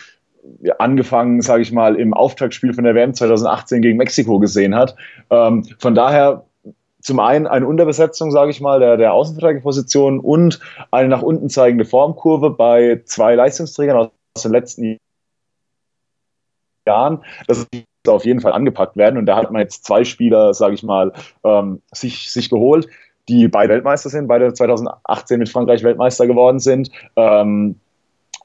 angefangen, 0.80 1.42
sage 1.42 1.62
ich 1.62 1.72
mal, 1.72 1.96
im 1.96 2.14
Auftaktspiel 2.14 2.74
von 2.74 2.84
der 2.84 2.96
WM 2.96 3.14
2018 3.14 3.82
gegen 3.82 3.98
Mexiko 3.98 4.40
gesehen 4.40 4.76
hat. 4.76 4.96
Ähm, 5.30 5.64
von 5.80 5.96
daher 5.96 6.46
zum 7.02 7.20
einen 7.20 7.48
eine 7.48 7.68
Unterbesetzung, 7.68 8.32
sage 8.32 8.52
ich 8.52 8.60
mal, 8.60 8.80
der, 8.80 8.98
der 8.98 9.14
Außenverteidigerposition 9.14 10.20
und 10.20 10.60
eine 10.92 11.08
nach 11.08 11.22
unten 11.22 11.50
zeigende 11.50 11.86
Formkurve 11.86 12.50
bei 12.50 13.02
zwei 13.06 13.36
Leistungsträgern 13.36 13.98
aus 13.98 14.44
den 14.44 14.52
letzten 14.52 14.98
Jahren. 16.86 17.24
Das 17.48 17.60
ist 17.60 17.86
auf 18.08 18.26
jeden 18.26 18.42
Fall 18.42 18.54
angepackt 18.54 18.98
werden. 18.98 19.18
Und 19.18 19.26
da 19.26 19.36
hat 19.36 19.52
man 19.52 19.62
jetzt 19.62 19.86
zwei 19.86 20.04
Spieler, 20.04 20.54
sage 20.54 20.74
ich 20.74 20.84
mal, 20.84 21.14
ähm, 21.44 21.82
sich, 21.94 22.32
sich 22.32 22.50
geholt, 22.50 22.88
die 23.30 23.48
beide 23.48 23.74
Weltmeister 23.74 24.10
sind, 24.10 24.28
beide 24.28 24.54
2018 24.54 25.40
mit 25.40 25.50
Frankreich 25.50 25.84
Weltmeister 25.84 26.28
geworden 26.28 26.60
sind. 26.60 26.90
Ähm, 27.16 27.80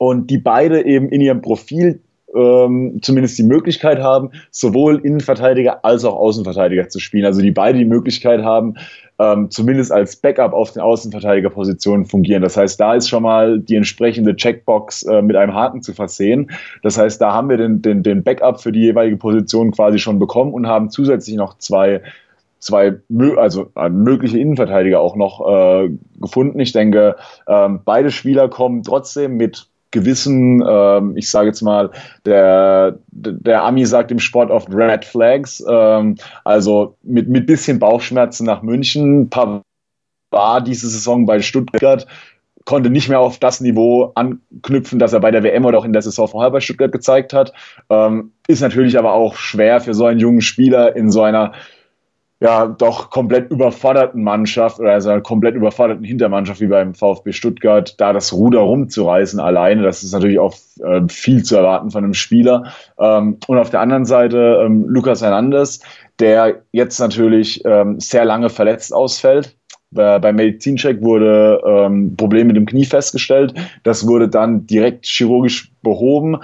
und 0.02 0.30
die 0.30 0.38
beide 0.38 0.85
eben 0.85 1.11
in 1.11 1.21
ihrem 1.21 1.42
Profil 1.42 2.00
ähm, 2.35 2.99
zumindest 3.02 3.38
die 3.38 3.44
Möglichkeit 3.44 4.00
haben, 4.00 4.30
sowohl 4.50 4.98
Innenverteidiger 4.98 5.85
als 5.85 6.05
auch 6.05 6.16
Außenverteidiger 6.16 6.88
zu 6.88 6.98
spielen. 6.98 7.24
Also 7.24 7.40
die 7.40 7.53
beide 7.53 7.79
die 7.79 7.85
Möglichkeit 7.85 8.42
haben, 8.42 8.74
ähm, 9.20 9.48
zumindest 9.53 9.92
als 9.92 10.16
Backup 10.16 10.55
auf 10.55 10.72
den 10.72 10.83
Außenverteidigerpositionen 10.83 12.05
fungieren. 12.05 12.42
Das 12.42 12.57
heißt, 12.57 12.81
da 12.81 12.94
ist 12.96 13.09
schon 13.09 13.22
mal 13.22 13.61
die 13.61 13.76
entsprechende 13.76 14.35
Checkbox 14.35 15.05
äh, 15.05 15.22
mit 15.22 15.37
einem 15.37 15.55
Haken 15.55 15.83
zu 15.83 15.92
versehen. 15.92 16.50
Das 16.83 16.98
heißt, 16.98 17.20
da 17.20 17.33
haben 17.33 17.48
wir 17.48 17.57
den, 17.57 17.81
den, 17.81 18.03
den 18.03 18.24
Backup 18.24 18.61
für 18.61 18.72
die 18.72 18.81
jeweilige 18.81 19.18
Position 19.18 19.70
quasi 19.70 20.00
schon 20.00 20.18
bekommen 20.18 20.53
und 20.53 20.66
haben 20.66 20.90
zusätzlich 20.90 21.37
noch 21.37 21.59
zwei 21.59 22.03
zwei 22.59 22.94
also 23.37 23.70
äh, 23.74 23.88
mögliche 23.88 24.38
Innenverteidiger 24.38 25.00
auch 25.00 25.16
noch 25.16 25.46
äh, 25.46 25.90
gefunden. 26.20 26.61
Ich 26.61 26.72
denke, 26.72 27.16
ähm, 27.48 27.81
beide 27.85 28.12
Spieler 28.12 28.48
kommen 28.48 28.85
trotzdem 28.85 29.37
mit 29.37 29.66
gewissen, 29.92 30.64
ähm, 30.66 31.16
ich 31.16 31.31
sage 31.31 31.48
jetzt 31.48 31.62
mal, 31.62 31.90
der, 32.26 32.98
der 33.11 33.62
Ami 33.62 33.87
sagt 33.87 34.11
im 34.11 34.18
Sport 34.18 34.50
oft 34.50 34.68
Red 34.72 35.05
Flags, 35.05 35.62
ähm, 35.68 36.16
also 36.44 36.96
mit, 37.02 37.28
mit 37.28 37.46
bisschen 37.46 37.78
Bauchschmerzen 37.78 38.44
nach 38.44 38.62
München. 38.62 39.31
war 40.31 40.61
diese 40.61 40.88
Saison 40.88 41.26
bei 41.26 41.40
Stuttgart, 41.40 42.07
konnte 42.64 42.90
nicht 42.90 43.09
mehr 43.09 43.20
auf 43.20 43.38
das 43.38 43.61
Niveau 43.61 44.12
anknüpfen, 44.14 44.98
das 44.98 45.12
er 45.12 45.20
bei 45.20 45.31
der 45.31 45.42
WM 45.42 45.64
oder 45.64 45.78
auch 45.78 45.85
in 45.85 45.92
der 45.92 46.02
Saison 46.02 46.28
vorher 46.28 46.50
bei 46.50 46.61
Stuttgart 46.61 46.92
gezeigt 46.92 47.33
hat. 47.33 47.52
Ähm, 47.90 48.33
ist 48.48 48.61
natürlich 48.61 48.98
aber 48.98 49.12
auch 49.12 49.37
schwer 49.37 49.81
für 49.81 49.94
so 49.94 50.07
einen 50.07 50.20
jungen 50.20 50.40
Spieler 50.40 50.96
in 50.96 51.11
so 51.11 51.22
einer 51.22 51.52
ja 52.42 52.66
doch 52.66 53.11
komplett 53.11 53.52
überforderten 53.52 54.24
Mannschaft 54.24 54.81
oder 54.81 54.92
also 54.92 55.11
einer 55.11 55.20
komplett 55.20 55.55
überforderten 55.55 56.05
Hintermannschaft 56.05 56.61
wie 56.61 56.66
beim 56.66 56.92
VfB 56.92 57.31
Stuttgart, 57.31 57.94
da 58.00 58.12
das 58.12 58.33
Ruder 58.33 58.59
rumzureißen 58.61 59.38
alleine, 59.38 59.83
das 59.83 60.02
ist 60.02 60.12
natürlich 60.12 60.40
auch 60.40 60.55
äh, 60.81 61.02
viel 61.09 61.44
zu 61.44 61.57
erwarten 61.57 61.92
von 61.92 62.02
einem 62.02 62.14
Spieler. 62.14 62.72
Ähm, 62.98 63.38
und 63.46 63.59
auf 63.59 63.70
der 63.70 63.81
anderen 63.81 64.05
Seite 64.05 64.61
ähm, 64.64 64.87
Lukas 64.88 65.22
Hernandez, 65.22 65.81
der 66.18 66.62
jetzt 66.72 66.98
natürlich 66.98 67.64
ähm, 67.64 68.00
sehr 68.00 68.24
lange 68.24 68.50
verletzt 68.50 68.92
ausfällt. 68.92 69.57
Bei, 69.92 70.18
beim 70.18 70.35
Medizincheck 70.35 71.00
wurde 71.00 71.61
ähm, 71.64 72.16
Problem 72.16 72.48
mit 72.48 72.57
dem 72.57 72.66
Knie 72.66 72.87
festgestellt. 72.87 73.55
Das 73.85 74.05
wurde 74.09 74.28
dann 74.28 74.66
direkt 74.66 75.07
chirurgisch 75.07 75.70
behoben, 75.83 76.38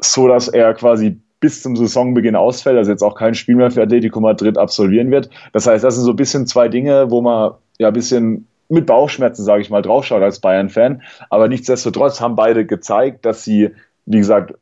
so 0.00 0.26
dass 0.26 0.48
er 0.48 0.74
quasi 0.74 1.20
bis 1.40 1.62
zum 1.62 1.76
Saisonbeginn 1.76 2.36
ausfällt, 2.36 2.76
also 2.76 2.90
jetzt 2.90 3.02
auch 3.02 3.14
kein 3.14 3.34
Spiel 3.34 3.56
mehr 3.56 3.70
für 3.70 3.82
Atletico 3.82 4.20
Madrid 4.20 4.58
absolvieren 4.58 5.10
wird. 5.10 5.30
Das 5.52 5.66
heißt, 5.66 5.84
das 5.84 5.94
sind 5.94 6.04
so 6.04 6.10
ein 6.10 6.16
bisschen 6.16 6.46
zwei 6.46 6.68
Dinge, 6.68 7.10
wo 7.10 7.20
man 7.20 7.52
ja 7.78 7.88
ein 7.88 7.94
bisschen 7.94 8.48
mit 8.68 8.86
Bauchschmerzen, 8.86 9.44
sage 9.44 9.62
ich 9.62 9.70
mal, 9.70 9.82
draufschaut 9.82 10.22
als 10.22 10.40
Bayern-Fan. 10.40 11.02
Aber 11.30 11.48
nichtsdestotrotz 11.48 12.20
haben 12.20 12.36
beide 12.36 12.66
gezeigt, 12.66 13.24
dass 13.24 13.44
sie, 13.44 13.70
wie 14.04 14.18
gesagt, 14.18 14.54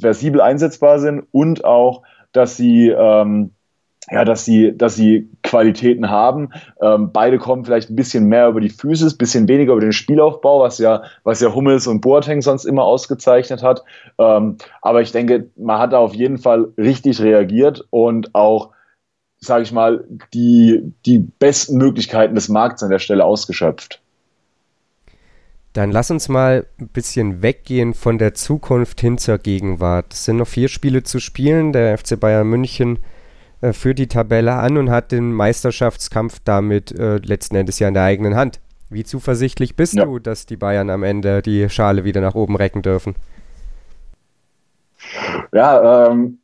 versibel 0.00 0.40
einsetzbar 0.40 0.98
sind 0.98 1.24
und 1.32 1.64
auch, 1.64 2.02
dass 2.32 2.56
sie 2.56 2.88
ähm, 2.88 3.52
ja, 4.08 4.24
dass 4.24 4.44
sie, 4.44 4.76
dass 4.76 4.96
sie 4.96 5.28
Qualitäten 5.42 6.08
haben. 6.08 6.50
Ähm, 6.80 7.10
beide 7.12 7.38
kommen 7.38 7.64
vielleicht 7.64 7.90
ein 7.90 7.96
bisschen 7.96 8.26
mehr 8.26 8.48
über 8.48 8.60
die 8.60 8.70
Physis, 8.70 9.14
ein 9.14 9.18
bisschen 9.18 9.48
weniger 9.48 9.72
über 9.72 9.80
den 9.80 9.92
Spielaufbau, 9.92 10.60
was 10.60 10.78
ja, 10.78 11.02
was 11.22 11.40
ja 11.40 11.54
Hummels 11.54 11.86
und 11.86 12.00
Boateng 12.00 12.40
sonst 12.40 12.64
immer 12.64 12.84
ausgezeichnet 12.84 13.62
hat. 13.62 13.84
Ähm, 14.18 14.56
aber 14.80 15.02
ich 15.02 15.12
denke, 15.12 15.48
man 15.56 15.78
hat 15.78 15.92
da 15.92 15.98
auf 15.98 16.14
jeden 16.14 16.38
Fall 16.38 16.68
richtig 16.78 17.20
reagiert 17.20 17.86
und 17.90 18.34
auch, 18.34 18.70
sage 19.38 19.62
ich 19.62 19.72
mal, 19.72 20.04
die, 20.32 20.92
die 21.04 21.18
besten 21.18 21.76
Möglichkeiten 21.76 22.34
des 22.34 22.48
Markts 22.48 22.82
an 22.82 22.90
der 22.90 22.98
Stelle 22.98 23.24
ausgeschöpft. 23.24 24.00
Dann 25.72 25.92
lass 25.92 26.10
uns 26.10 26.28
mal 26.28 26.66
ein 26.80 26.88
bisschen 26.88 27.42
weggehen 27.42 27.94
von 27.94 28.18
der 28.18 28.34
Zukunft 28.34 29.00
hin 29.00 29.18
zur 29.18 29.38
Gegenwart. 29.38 30.12
Es 30.12 30.24
sind 30.24 30.38
noch 30.38 30.48
vier 30.48 30.68
Spiele 30.68 31.04
zu 31.04 31.20
spielen. 31.20 31.72
Der 31.72 31.96
FC 31.96 32.18
Bayern 32.18 32.48
München 32.48 32.98
äh, 33.60 33.72
für 33.72 33.94
die 33.94 34.06
Tabelle 34.06 34.54
an 34.54 34.76
und 34.76 34.90
hat 34.90 35.12
den 35.12 35.32
Meisterschaftskampf 35.32 36.40
damit 36.44 36.92
äh, 36.92 37.16
letzten 37.18 37.56
Endes 37.56 37.78
ja 37.78 37.88
in 37.88 37.94
der 37.94 38.04
eigenen 38.04 38.34
Hand. 38.34 38.60
Wie 38.88 39.04
zuversichtlich 39.04 39.76
bist 39.76 39.94
ja. 39.94 40.04
du, 40.04 40.18
dass 40.18 40.46
die 40.46 40.56
Bayern 40.56 40.90
am 40.90 41.02
Ende 41.02 41.42
die 41.42 41.68
Schale 41.70 42.04
wieder 42.04 42.20
nach 42.20 42.34
oben 42.34 42.56
recken 42.56 42.82
dürfen? 42.82 43.14
Ja, 45.52 46.08
ähm, 46.10 46.38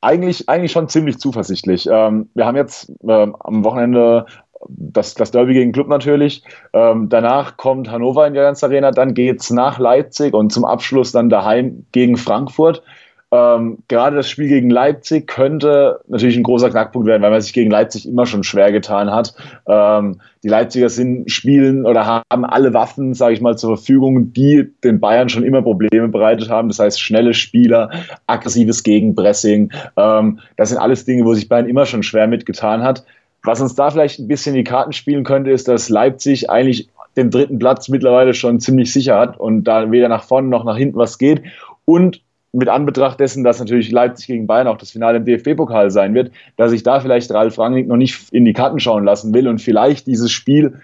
eigentlich, 0.00 0.48
eigentlich 0.48 0.72
schon 0.72 0.88
ziemlich 0.88 1.18
zuversichtlich. 1.18 1.88
Ähm, 1.90 2.30
wir 2.34 2.46
haben 2.46 2.56
jetzt 2.56 2.92
ähm, 3.02 3.34
am 3.40 3.64
Wochenende 3.64 4.26
das, 4.68 5.14
das 5.14 5.30
Derby 5.30 5.54
gegen 5.54 5.72
Club 5.72 5.88
natürlich. 5.88 6.42
Ähm, 6.72 7.08
danach 7.08 7.56
kommt 7.56 7.90
Hannover 7.90 8.26
in 8.26 8.34
die 8.34 8.38
Allianz 8.38 8.62
Arena, 8.62 8.90
dann 8.90 9.14
geht 9.14 9.40
es 9.40 9.50
nach 9.50 9.78
Leipzig 9.78 10.34
und 10.34 10.52
zum 10.52 10.64
Abschluss 10.64 11.12
dann 11.12 11.28
daheim 11.28 11.86
gegen 11.92 12.16
Frankfurt. 12.16 12.82
Ähm, 13.30 13.78
gerade 13.88 14.16
das 14.16 14.30
Spiel 14.30 14.48
gegen 14.48 14.70
Leipzig 14.70 15.26
könnte 15.26 16.00
natürlich 16.08 16.36
ein 16.36 16.42
großer 16.42 16.70
Knackpunkt 16.70 17.06
werden, 17.06 17.22
weil 17.22 17.30
man 17.30 17.42
sich 17.42 17.52
gegen 17.52 17.70
Leipzig 17.70 18.08
immer 18.08 18.24
schon 18.24 18.42
schwer 18.42 18.72
getan 18.72 19.10
hat. 19.10 19.34
Ähm, 19.66 20.20
die 20.42 20.48
Leipziger 20.48 20.88
sind 20.88 21.30
spielen 21.30 21.84
oder 21.84 22.06
haben 22.06 22.44
alle 22.46 22.72
Waffen, 22.72 23.12
sage 23.12 23.34
ich 23.34 23.42
mal, 23.42 23.58
zur 23.58 23.76
Verfügung, 23.76 24.32
die 24.32 24.70
den 24.82 24.98
Bayern 24.98 25.28
schon 25.28 25.42
immer 25.42 25.60
Probleme 25.60 26.08
bereitet 26.08 26.48
haben. 26.48 26.68
Das 26.68 26.78
heißt, 26.78 27.00
schnelle 27.00 27.34
Spieler, 27.34 27.90
aggressives 28.26 28.82
Gegenpressing. 28.82 29.72
Ähm, 29.98 30.38
das 30.56 30.70
sind 30.70 30.78
alles 30.78 31.04
Dinge, 31.04 31.26
wo 31.26 31.34
sich 31.34 31.50
Bayern 31.50 31.68
immer 31.68 31.84
schon 31.84 32.02
schwer 32.02 32.28
mitgetan 32.28 32.82
hat. 32.82 33.04
Was 33.42 33.60
uns 33.60 33.74
da 33.74 33.90
vielleicht 33.90 34.18
ein 34.20 34.28
bisschen 34.28 34.54
die 34.54 34.64
Karten 34.64 34.92
spielen 34.92 35.24
könnte, 35.24 35.50
ist, 35.50 35.68
dass 35.68 35.90
Leipzig 35.90 36.48
eigentlich 36.48 36.88
den 37.16 37.30
dritten 37.30 37.58
Platz 37.58 37.88
mittlerweile 37.88 38.32
schon 38.32 38.60
ziemlich 38.60 38.92
sicher 38.92 39.18
hat 39.18 39.38
und 39.38 39.64
da 39.64 39.90
weder 39.90 40.08
nach 40.08 40.22
vorne 40.22 40.48
noch 40.48 40.64
nach 40.64 40.76
hinten 40.76 40.96
was 40.96 41.18
geht. 41.18 41.42
Und 41.84 42.22
mit 42.52 42.68
Anbetracht 42.68 43.20
dessen, 43.20 43.44
dass 43.44 43.58
natürlich 43.58 43.90
Leipzig 43.90 44.26
gegen 44.28 44.46
Bayern 44.46 44.68
auch 44.68 44.78
das 44.78 44.90
Finale 44.90 45.18
im 45.18 45.24
DFB-Pokal 45.24 45.90
sein 45.90 46.14
wird, 46.14 46.32
dass 46.56 46.72
ich 46.72 46.82
da 46.82 47.00
vielleicht 47.00 47.30
Ralf 47.30 47.58
Rangnick 47.58 47.86
noch 47.86 47.96
nicht 47.96 48.32
in 48.32 48.44
die 48.44 48.54
Karten 48.54 48.80
schauen 48.80 49.04
lassen 49.04 49.34
will 49.34 49.48
und 49.48 49.60
vielleicht 49.60 50.06
dieses 50.06 50.32
Spiel 50.32 50.80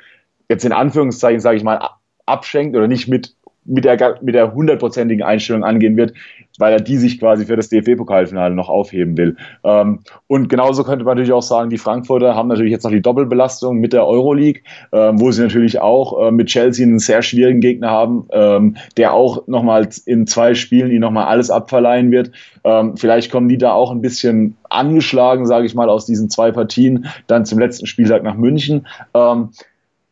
jetzt 0.49 0.65
in 0.65 0.73
Anführungszeichen, 0.73 1.41
sage 1.41 1.57
ich 1.57 1.65
mal, 1.65 1.81
abschenkt 2.27 2.77
oder 2.77 2.89
nicht 2.89 3.09
mit 3.09 3.35
mit 3.65 3.85
der 3.85 4.19
mit 4.23 4.35
der 4.35 4.55
hundertprozentigen 4.55 5.25
Einstellung 5.25 5.65
angehen 5.65 5.97
wird, 5.97 6.13
weil 6.59 6.73
er 6.73 6.81
die 6.81 6.97
sich 6.97 7.19
quasi 7.19 7.47
für 7.47 7.57
das 7.57 7.69
DFB-Pokalfinale 7.69 8.55
noch 8.55 8.69
aufheben 8.69 9.17
will. 9.17 9.37
Ähm, 9.65 10.01
und 10.27 10.49
genauso 10.49 10.85
könnte 10.85 11.05
man 11.05 11.17
natürlich 11.17 11.33
auch 11.33 11.43
sagen, 11.43 11.71
die 11.71 11.79
Frankfurter 11.79 12.35
haben 12.35 12.49
natürlich 12.49 12.73
jetzt 12.73 12.85
noch 12.85 12.91
die 12.91 13.03
Doppelbelastung 13.03 13.79
mit 13.79 13.93
der 13.93 14.07
Euroleague, 14.07 14.63
ähm, 14.93 15.21
wo 15.21 15.31
sie 15.31 15.43
natürlich 15.43 15.81
auch 15.81 16.29
äh, 16.29 16.31
mit 16.31 16.49
Chelsea 16.49 16.87
einen 16.87 16.99
sehr 16.99 17.23
schwierigen 17.23 17.61
Gegner 17.61 17.91
haben, 17.91 18.27
ähm, 18.33 18.77
der 18.97 19.13
auch 19.13 19.47
nochmal 19.47 19.89
in 20.07 20.27
zwei 20.27 20.55
Spielen 20.55 20.91
ihnen 20.91 21.01
nochmal 21.01 21.27
alles 21.27 21.51
abverleihen 21.51 22.11
wird. 22.11 22.31
Ähm, 22.65 22.97
vielleicht 22.97 23.31
kommen 23.33 23.49
die 23.49 23.59
da 23.59 23.73
auch 23.73 23.91
ein 23.91 24.01
bisschen 24.01 24.57
angeschlagen, 24.71 25.47
sage 25.47 25.67
ich 25.67 25.75
mal, 25.75 25.89
aus 25.89 26.07
diesen 26.07 26.31
zwei 26.31 26.53
Partien 26.53 27.07
dann 27.27 27.45
zum 27.45 27.59
letzten 27.59 27.87
Spieltag 27.87 28.23
nach 28.23 28.37
München. 28.37 28.87
Ähm, 29.15 29.51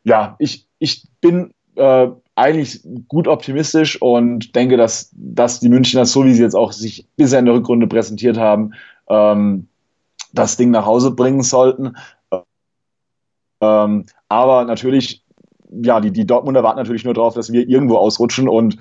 ja, 0.04 0.34
ich, 0.38 0.66
ich 0.78 1.04
bin 1.20 1.52
äh, 1.76 2.08
eigentlich 2.34 2.80
gut 3.08 3.28
optimistisch 3.28 4.00
und 4.00 4.54
denke, 4.56 4.76
dass, 4.76 5.10
dass 5.12 5.60
die 5.60 5.68
Münchner, 5.68 6.06
so 6.06 6.24
wie 6.24 6.34
sie 6.34 6.42
jetzt 6.42 6.56
auch 6.56 6.72
sich 6.72 7.06
bisher 7.16 7.40
in 7.40 7.44
der 7.44 7.54
Rückrunde 7.54 7.86
präsentiert 7.86 8.38
haben, 8.38 8.72
ähm, 9.08 9.68
das 10.32 10.56
Ding 10.56 10.70
nach 10.70 10.86
Hause 10.86 11.10
bringen 11.10 11.42
sollten. 11.42 11.94
Ähm, 13.60 14.06
aber 14.28 14.64
natürlich, 14.64 15.22
ja, 15.70 16.00
die, 16.00 16.10
die 16.10 16.26
Dortmunder 16.26 16.62
warten 16.62 16.78
natürlich 16.78 17.04
nur 17.04 17.14
darauf, 17.14 17.34
dass 17.34 17.52
wir 17.52 17.68
irgendwo 17.68 17.96
ausrutschen 17.96 18.48
und 18.48 18.78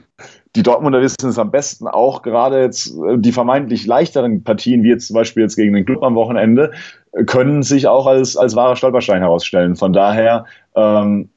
die 0.55 0.63
Dortmunder 0.63 1.01
wissen 1.01 1.29
es 1.29 1.37
am 1.37 1.51
besten 1.51 1.87
auch 1.87 2.21
gerade 2.21 2.61
jetzt 2.61 2.95
äh, 2.97 3.17
die 3.17 3.31
vermeintlich 3.33 3.85
leichteren 3.85 4.43
Partien, 4.43 4.83
wie 4.83 4.89
jetzt 4.89 5.07
zum 5.07 5.15
Beispiel 5.15 5.43
jetzt 5.43 5.57
gegen 5.57 5.73
den 5.73 5.85
Club 5.85 6.03
am 6.03 6.15
Wochenende, 6.15 6.71
können 7.25 7.63
sich 7.63 7.87
auch 7.87 8.07
als, 8.07 8.37
als 8.37 8.55
wahrer 8.55 8.77
Stolperstein 8.77 9.21
herausstellen. 9.21 9.75
Von 9.75 9.91
daher 9.91 10.45
ähm, 10.75 11.29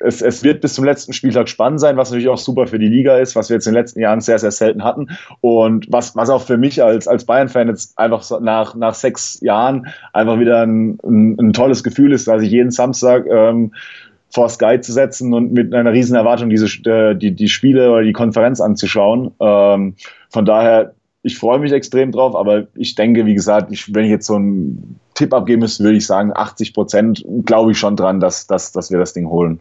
es, 0.00 0.22
es 0.22 0.42
wird 0.44 0.60
bis 0.60 0.74
zum 0.74 0.84
letzten 0.84 1.12
Spieltag 1.12 1.48
spannend 1.48 1.80
sein, 1.80 1.96
was 1.96 2.10
natürlich 2.10 2.28
auch 2.28 2.38
super 2.38 2.66
für 2.66 2.78
die 2.78 2.88
Liga 2.88 3.18
ist, 3.18 3.36
was 3.36 3.48
wir 3.48 3.56
jetzt 3.56 3.66
in 3.66 3.72
den 3.72 3.80
letzten 3.80 4.00
Jahren 4.00 4.20
sehr, 4.20 4.38
sehr 4.38 4.50
selten 4.50 4.84
hatten. 4.84 5.08
Und 5.40 5.86
was, 5.90 6.16
was 6.16 6.30
auch 6.30 6.42
für 6.42 6.56
mich 6.56 6.82
als, 6.82 7.08
als 7.08 7.24
Bayern-Fan 7.24 7.68
jetzt 7.68 7.98
einfach 7.98 8.22
so 8.22 8.38
nach, 8.40 8.74
nach 8.74 8.94
sechs 8.94 9.40
Jahren 9.40 9.88
einfach 10.12 10.38
wieder 10.38 10.62
ein, 10.62 10.98
ein, 11.04 11.38
ein 11.38 11.52
tolles 11.52 11.82
Gefühl 11.82 12.12
ist, 12.12 12.28
dass 12.28 12.42
ich 12.42 12.50
jeden 12.50 12.70
Samstag 12.70 13.26
ähm, 13.26 13.72
vor 14.30 14.48
Sky 14.48 14.80
zu 14.80 14.92
setzen 14.92 15.32
und 15.32 15.52
mit 15.52 15.74
einer 15.74 15.92
riesen 15.92 16.16
Erwartung 16.16 16.50
diese, 16.50 16.66
äh, 16.88 17.14
die, 17.14 17.32
die 17.32 17.48
Spiele 17.48 17.90
oder 17.90 18.02
die 18.02 18.12
Konferenz 18.12 18.60
anzuschauen. 18.60 19.32
Ähm, 19.40 19.94
von 20.30 20.44
daher, 20.44 20.94
ich 21.22 21.38
freue 21.38 21.58
mich 21.58 21.72
extrem 21.72 22.12
drauf, 22.12 22.36
aber 22.36 22.66
ich 22.74 22.94
denke, 22.94 23.26
wie 23.26 23.34
gesagt, 23.34 23.72
ich, 23.72 23.94
wenn 23.94 24.04
ich 24.04 24.10
jetzt 24.10 24.26
so 24.26 24.36
einen 24.36 25.00
Tipp 25.18 25.34
abgeben 25.34 25.60
müsste, 25.60 25.82
würde 25.82 25.96
ich 25.96 26.06
sagen, 26.06 26.32
80 26.32 26.72
Prozent 26.72 27.24
glaube 27.44 27.72
ich 27.72 27.78
schon 27.78 27.96
dran, 27.96 28.20
dass, 28.20 28.46
dass, 28.46 28.70
dass 28.70 28.92
wir 28.92 29.00
das 29.00 29.14
Ding 29.14 29.28
holen. 29.28 29.58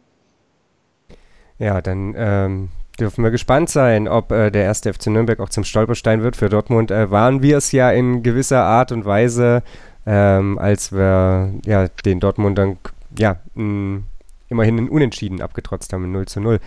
Ja, 1.58 1.82
dann 1.82 2.14
ähm, 2.16 2.70
dürfen 3.00 3.24
wir 3.24 3.32
gespannt 3.32 3.72
sein, 3.72 4.08
ob 4.08 4.32
äh, 4.32 4.52
der 4.52 4.66
erste 4.66 4.94
FC 4.94 5.08
Nürnberg 5.08 5.40
auch 5.40 5.50
zum 5.50 5.64
Stolperstein 5.64 6.22
wird. 6.22 6.36
Für 6.36 6.50
Dortmund 6.50 6.92
äh, 6.92 7.10
waren 7.10 7.42
wir 7.42 7.58
es 7.58 7.72
ja 7.72 7.90
in 7.90 8.22
gewisser 8.22 8.62
Art 8.62 8.92
und 8.92 9.06
Weise, 9.06 9.64
ähm, 10.06 10.60
als 10.60 10.92
wir 10.92 11.52
ja, 11.66 11.88
den 12.06 12.20
Dortmundern 12.20 12.78
ja, 13.18 13.38
immerhin 13.56 14.78
einen 14.78 14.90
Unentschieden 14.90 15.42
abgetrotzt 15.42 15.92
haben, 15.92 16.12
0 16.12 16.28
zu 16.28 16.40
0. 16.40 16.60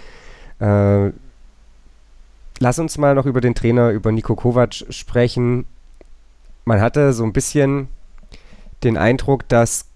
Äh, 0.59 1.13
lass 2.59 2.81
uns 2.81 2.99
mal 2.99 3.15
noch 3.15 3.27
über 3.27 3.41
den 3.41 3.55
Trainer, 3.55 3.91
über 3.91 4.11
Nico 4.11 4.35
Kovac 4.35 4.75
sprechen. 4.91 5.65
Man 6.65 6.81
hatte 6.81 7.13
so 7.13 7.23
ein 7.23 7.33
bisschen 7.33 7.87
den 8.85 8.97
Eindruck, 8.97 9.49
dass 9.49 9.87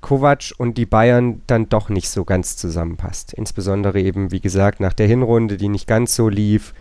Kovac 0.00 0.52
und 0.58 0.78
die 0.78 0.86
Bayern 0.86 1.42
dann 1.46 1.68
doch 1.68 1.88
nicht 1.88 2.08
so 2.08 2.24
ganz 2.24 2.56
zusammenpasst. 2.56 3.32
Insbesondere 3.32 4.00
eben, 4.00 4.32
wie 4.32 4.40
gesagt, 4.40 4.80
nach 4.80 4.92
der 4.92 5.06
Hinrunde, 5.06 5.56
die 5.56 5.68
nicht 5.68 5.86
ganz 5.86 6.16
so 6.16 6.28
lief, 6.28 6.74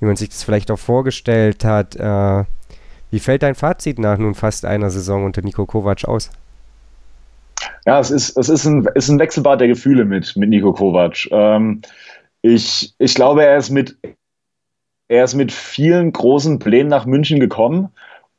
wie 0.00 0.06
man 0.06 0.16
sich 0.16 0.28
das 0.28 0.44
vielleicht 0.44 0.70
auch 0.70 0.78
vorgestellt 0.78 1.64
hat. 1.64 1.96
Äh, 1.96 2.44
wie 3.10 3.20
fällt 3.20 3.42
dein 3.42 3.54
Fazit 3.54 3.98
nach 3.98 4.18
nun 4.18 4.34
fast 4.34 4.64
einer 4.64 4.90
Saison 4.90 5.24
unter 5.24 5.42
Nico 5.42 5.66
Kovac 5.66 6.04
aus? 6.04 6.30
Ja, 7.84 7.98
es 7.98 8.10
ist, 8.10 8.36
es 8.36 8.48
ist, 8.48 8.64
ein, 8.66 8.86
ist 8.94 9.08
ein 9.08 9.18
Wechselbad 9.18 9.60
der 9.60 9.68
Gefühle 9.68 10.04
mit, 10.04 10.36
mit 10.36 10.48
Nico 10.48 10.72
Kovac. 10.72 11.26
Ähm, 11.30 11.82
ich, 12.42 12.94
ich 12.98 13.14
glaube, 13.14 13.44
er 13.44 13.56
ist 13.56 13.70
mit 13.70 13.96
er 15.08 15.24
ist 15.24 15.34
mit 15.34 15.50
vielen 15.50 16.12
großen 16.12 16.58
Plänen 16.58 16.88
nach 16.88 17.06
München 17.06 17.40
gekommen, 17.40 17.88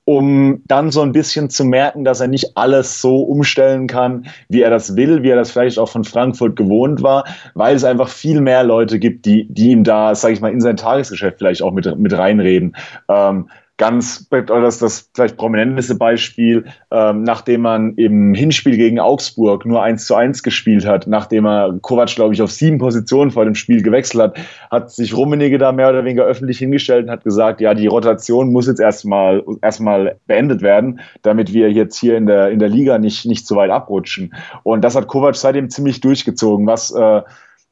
um 0.09 0.63
dann 0.65 0.89
so 0.89 1.03
ein 1.03 1.11
bisschen 1.11 1.51
zu 1.51 1.63
merken, 1.63 2.03
dass 2.03 2.19
er 2.19 2.27
nicht 2.27 2.57
alles 2.57 2.99
so 2.99 3.17
umstellen 3.17 3.85
kann, 3.85 4.25
wie 4.47 4.63
er 4.63 4.71
das 4.71 4.95
will, 4.95 5.21
wie 5.21 5.29
er 5.29 5.35
das 5.35 5.51
vielleicht 5.51 5.77
auch 5.77 5.87
von 5.87 6.03
Frankfurt 6.03 6.55
gewohnt 6.55 7.03
war, 7.03 7.25
weil 7.53 7.75
es 7.75 7.83
einfach 7.83 8.09
viel 8.09 8.41
mehr 8.41 8.63
Leute 8.63 8.97
gibt, 8.97 9.27
die, 9.27 9.45
die 9.53 9.69
ihm 9.69 9.83
da, 9.83 10.15
sage 10.15 10.33
ich 10.33 10.41
mal, 10.41 10.51
in 10.51 10.61
sein 10.61 10.77
Tagesgeschäft 10.77 11.37
vielleicht 11.37 11.61
auch 11.61 11.73
mit, 11.73 11.99
mit 11.99 12.11
reinreden. 12.11 12.75
Ähm, 13.07 13.49
ganz, 13.79 14.27
oder 14.29 14.61
das, 14.61 14.77
das 14.77 15.09
vielleicht 15.15 15.37
prominenteste 15.37 15.95
Beispiel, 15.95 16.65
ähm, 16.91 17.23
nachdem 17.23 17.61
man 17.61 17.95
im 17.95 18.33
Hinspiel 18.33 18.75
gegen 18.75 18.99
Augsburg 18.99 19.65
nur 19.65 19.81
1 19.81 20.05
zu 20.05 20.15
1 20.15 20.43
gespielt 20.43 20.85
hat, 20.85 21.07
nachdem 21.07 21.45
er 21.45 21.79
Kovac, 21.81 22.13
glaube 22.13 22.33
ich, 22.33 22.41
auf 22.41 22.51
sieben 22.51 22.77
Positionen 22.77 23.31
vor 23.31 23.45
dem 23.45 23.55
Spiel 23.55 23.81
gewechselt 23.81 24.21
hat, 24.21 24.37
hat 24.69 24.91
sich 24.91 25.15
Rummenigge 25.15 25.57
da 25.57 25.71
mehr 25.71 25.89
oder 25.89 26.03
weniger 26.03 26.25
öffentlich 26.25 26.59
hingestellt 26.59 27.05
und 27.05 27.11
hat 27.11 27.23
gesagt, 27.23 27.61
ja, 27.61 27.73
die 27.73 27.87
Rotation 27.87 28.51
muss 28.51 28.67
jetzt 28.67 28.81
erstmal 28.81 29.43
erstmal 29.61 30.19
beendet 30.27 30.61
werden, 30.61 30.99
damit 31.21 31.53
wir 31.53 31.71
jetzt 31.71 31.97
hier 31.97 32.17
in 32.17 32.25
der, 32.25 32.51
in 32.51 32.59
der 32.59 32.69
Liga 32.69 32.99
nicht, 32.99 33.25
nicht 33.25 33.47
zu 33.47 33.55
weit 33.55 33.71
abrutschen. 33.71 34.35
Und 34.63 34.83
das 34.83 34.95
hat 34.95 35.07
Kovac 35.07 35.35
seitdem 35.35 35.69
ziemlich 35.69 36.01
durchgezogen, 36.01 36.67
was 36.67 36.91
äh, 36.91 37.21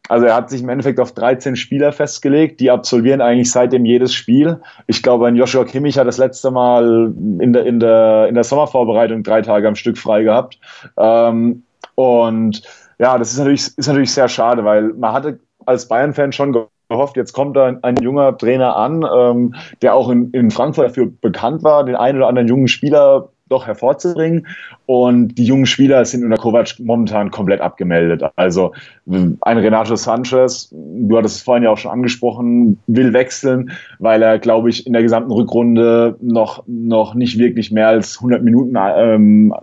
also 0.09 0.25
er 0.25 0.35
hat 0.35 0.49
sich 0.49 0.61
im 0.61 0.69
Endeffekt 0.69 0.99
auf 0.99 1.11
13 1.13 1.55
Spieler 1.55 1.91
festgelegt, 1.91 2.59
die 2.59 2.71
absolvieren 2.71 3.21
eigentlich 3.21 3.51
seitdem 3.51 3.85
jedes 3.85 4.13
Spiel. 4.13 4.61
Ich 4.87 5.03
glaube, 5.03 5.27
ein 5.27 5.35
Joshua 5.35 5.65
Kimmich 5.65 5.97
hat 5.97 6.07
das 6.07 6.17
letzte 6.17 6.51
Mal 6.51 7.13
in 7.39 7.53
der, 7.53 7.65
in 7.65 7.79
der, 7.79 8.27
in 8.27 8.35
der 8.35 8.43
Sommervorbereitung 8.43 9.23
drei 9.23 9.41
Tage 9.41 9.67
am 9.67 9.75
Stück 9.75 9.97
frei 9.97 10.23
gehabt. 10.23 10.59
Ähm, 10.97 11.63
und 11.95 12.61
ja, 12.99 13.17
das 13.17 13.31
ist 13.31 13.37
natürlich, 13.37 13.77
ist 13.77 13.87
natürlich 13.87 14.13
sehr 14.13 14.29
schade, 14.29 14.63
weil 14.63 14.93
man 14.93 15.13
hatte 15.13 15.39
als 15.65 15.87
Bayern-Fan 15.87 16.31
schon 16.31 16.67
gehofft, 16.89 17.17
jetzt 17.17 17.33
kommt 17.33 17.57
da 17.57 17.77
ein, 17.81 17.95
junger 17.97 18.37
Trainer 18.37 18.75
an, 18.75 19.05
ähm, 19.13 19.55
der 19.81 19.93
auch 19.93 20.09
in, 20.09 20.31
in 20.31 20.51
Frankfurt 20.51 20.85
dafür 20.85 21.11
bekannt 21.21 21.63
war, 21.63 21.83
den 21.83 21.95
einen 21.95 22.17
oder 22.17 22.27
anderen 22.27 22.47
jungen 22.47 22.67
Spieler 22.67 23.29
doch 23.49 23.67
hervorzubringen. 23.67 24.47
Und 24.85 25.35
die 25.35 25.45
jungen 25.45 25.65
Spieler 25.65 26.05
sind 26.05 26.23
unter 26.23 26.37
Kovac 26.37 26.79
momentan 26.79 27.31
komplett 27.31 27.61
abgemeldet. 27.61 28.23
Also 28.35 28.73
ein 29.09 29.57
Renato 29.57 29.95
Sanchez, 29.95 30.69
du 30.71 31.17
hattest 31.17 31.37
es 31.37 31.41
vorhin 31.43 31.63
ja 31.63 31.71
auch 31.71 31.77
schon 31.77 31.91
angesprochen, 31.91 32.79
will 32.87 33.13
wechseln, 33.13 33.71
weil 33.99 34.21
er, 34.21 34.39
glaube 34.39 34.69
ich, 34.69 34.85
in 34.85 34.93
der 34.93 35.01
gesamten 35.01 35.31
Rückrunde 35.31 36.15
noch, 36.21 36.63
noch 36.67 37.13
nicht 37.15 37.37
wirklich 37.37 37.71
mehr 37.71 37.87
als 37.87 38.17
100 38.17 38.43
Minuten 38.43 38.75
ähm, 38.77 39.53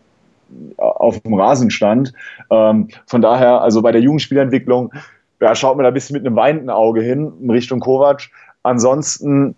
auf 0.76 1.20
dem 1.20 1.34
Rasen 1.34 1.70
stand. 1.70 2.12
Ähm, 2.50 2.88
von 3.06 3.22
daher, 3.22 3.60
also 3.60 3.82
bei 3.82 3.92
der 3.92 4.00
Jugendspielentwicklung, 4.00 4.92
ja, 5.40 5.54
schaut 5.54 5.76
man 5.76 5.84
da 5.84 5.88
ein 5.88 5.94
bisschen 5.94 6.14
mit 6.14 6.26
einem 6.26 6.36
weinenden 6.36 6.70
Auge 6.70 7.02
hin 7.02 7.32
in 7.40 7.50
Richtung 7.50 7.80
Kovac. 7.80 8.30
Ansonsten 8.62 9.56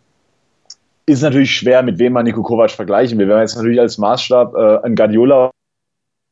ist 1.07 1.23
natürlich 1.23 1.55
schwer, 1.55 1.83
mit 1.83 1.99
wem 1.99 2.13
man 2.13 2.25
Nico 2.25 2.43
Kovac 2.43 2.71
vergleichen 2.71 3.19
will. 3.19 3.29
Wenn 3.29 3.37
man 3.37 3.45
jetzt 3.45 3.57
natürlich 3.57 3.81
als 3.81 3.97
Maßstab 3.97 4.55
äh, 4.55 4.79
ein 4.85 4.97
Guardiola 4.97 5.51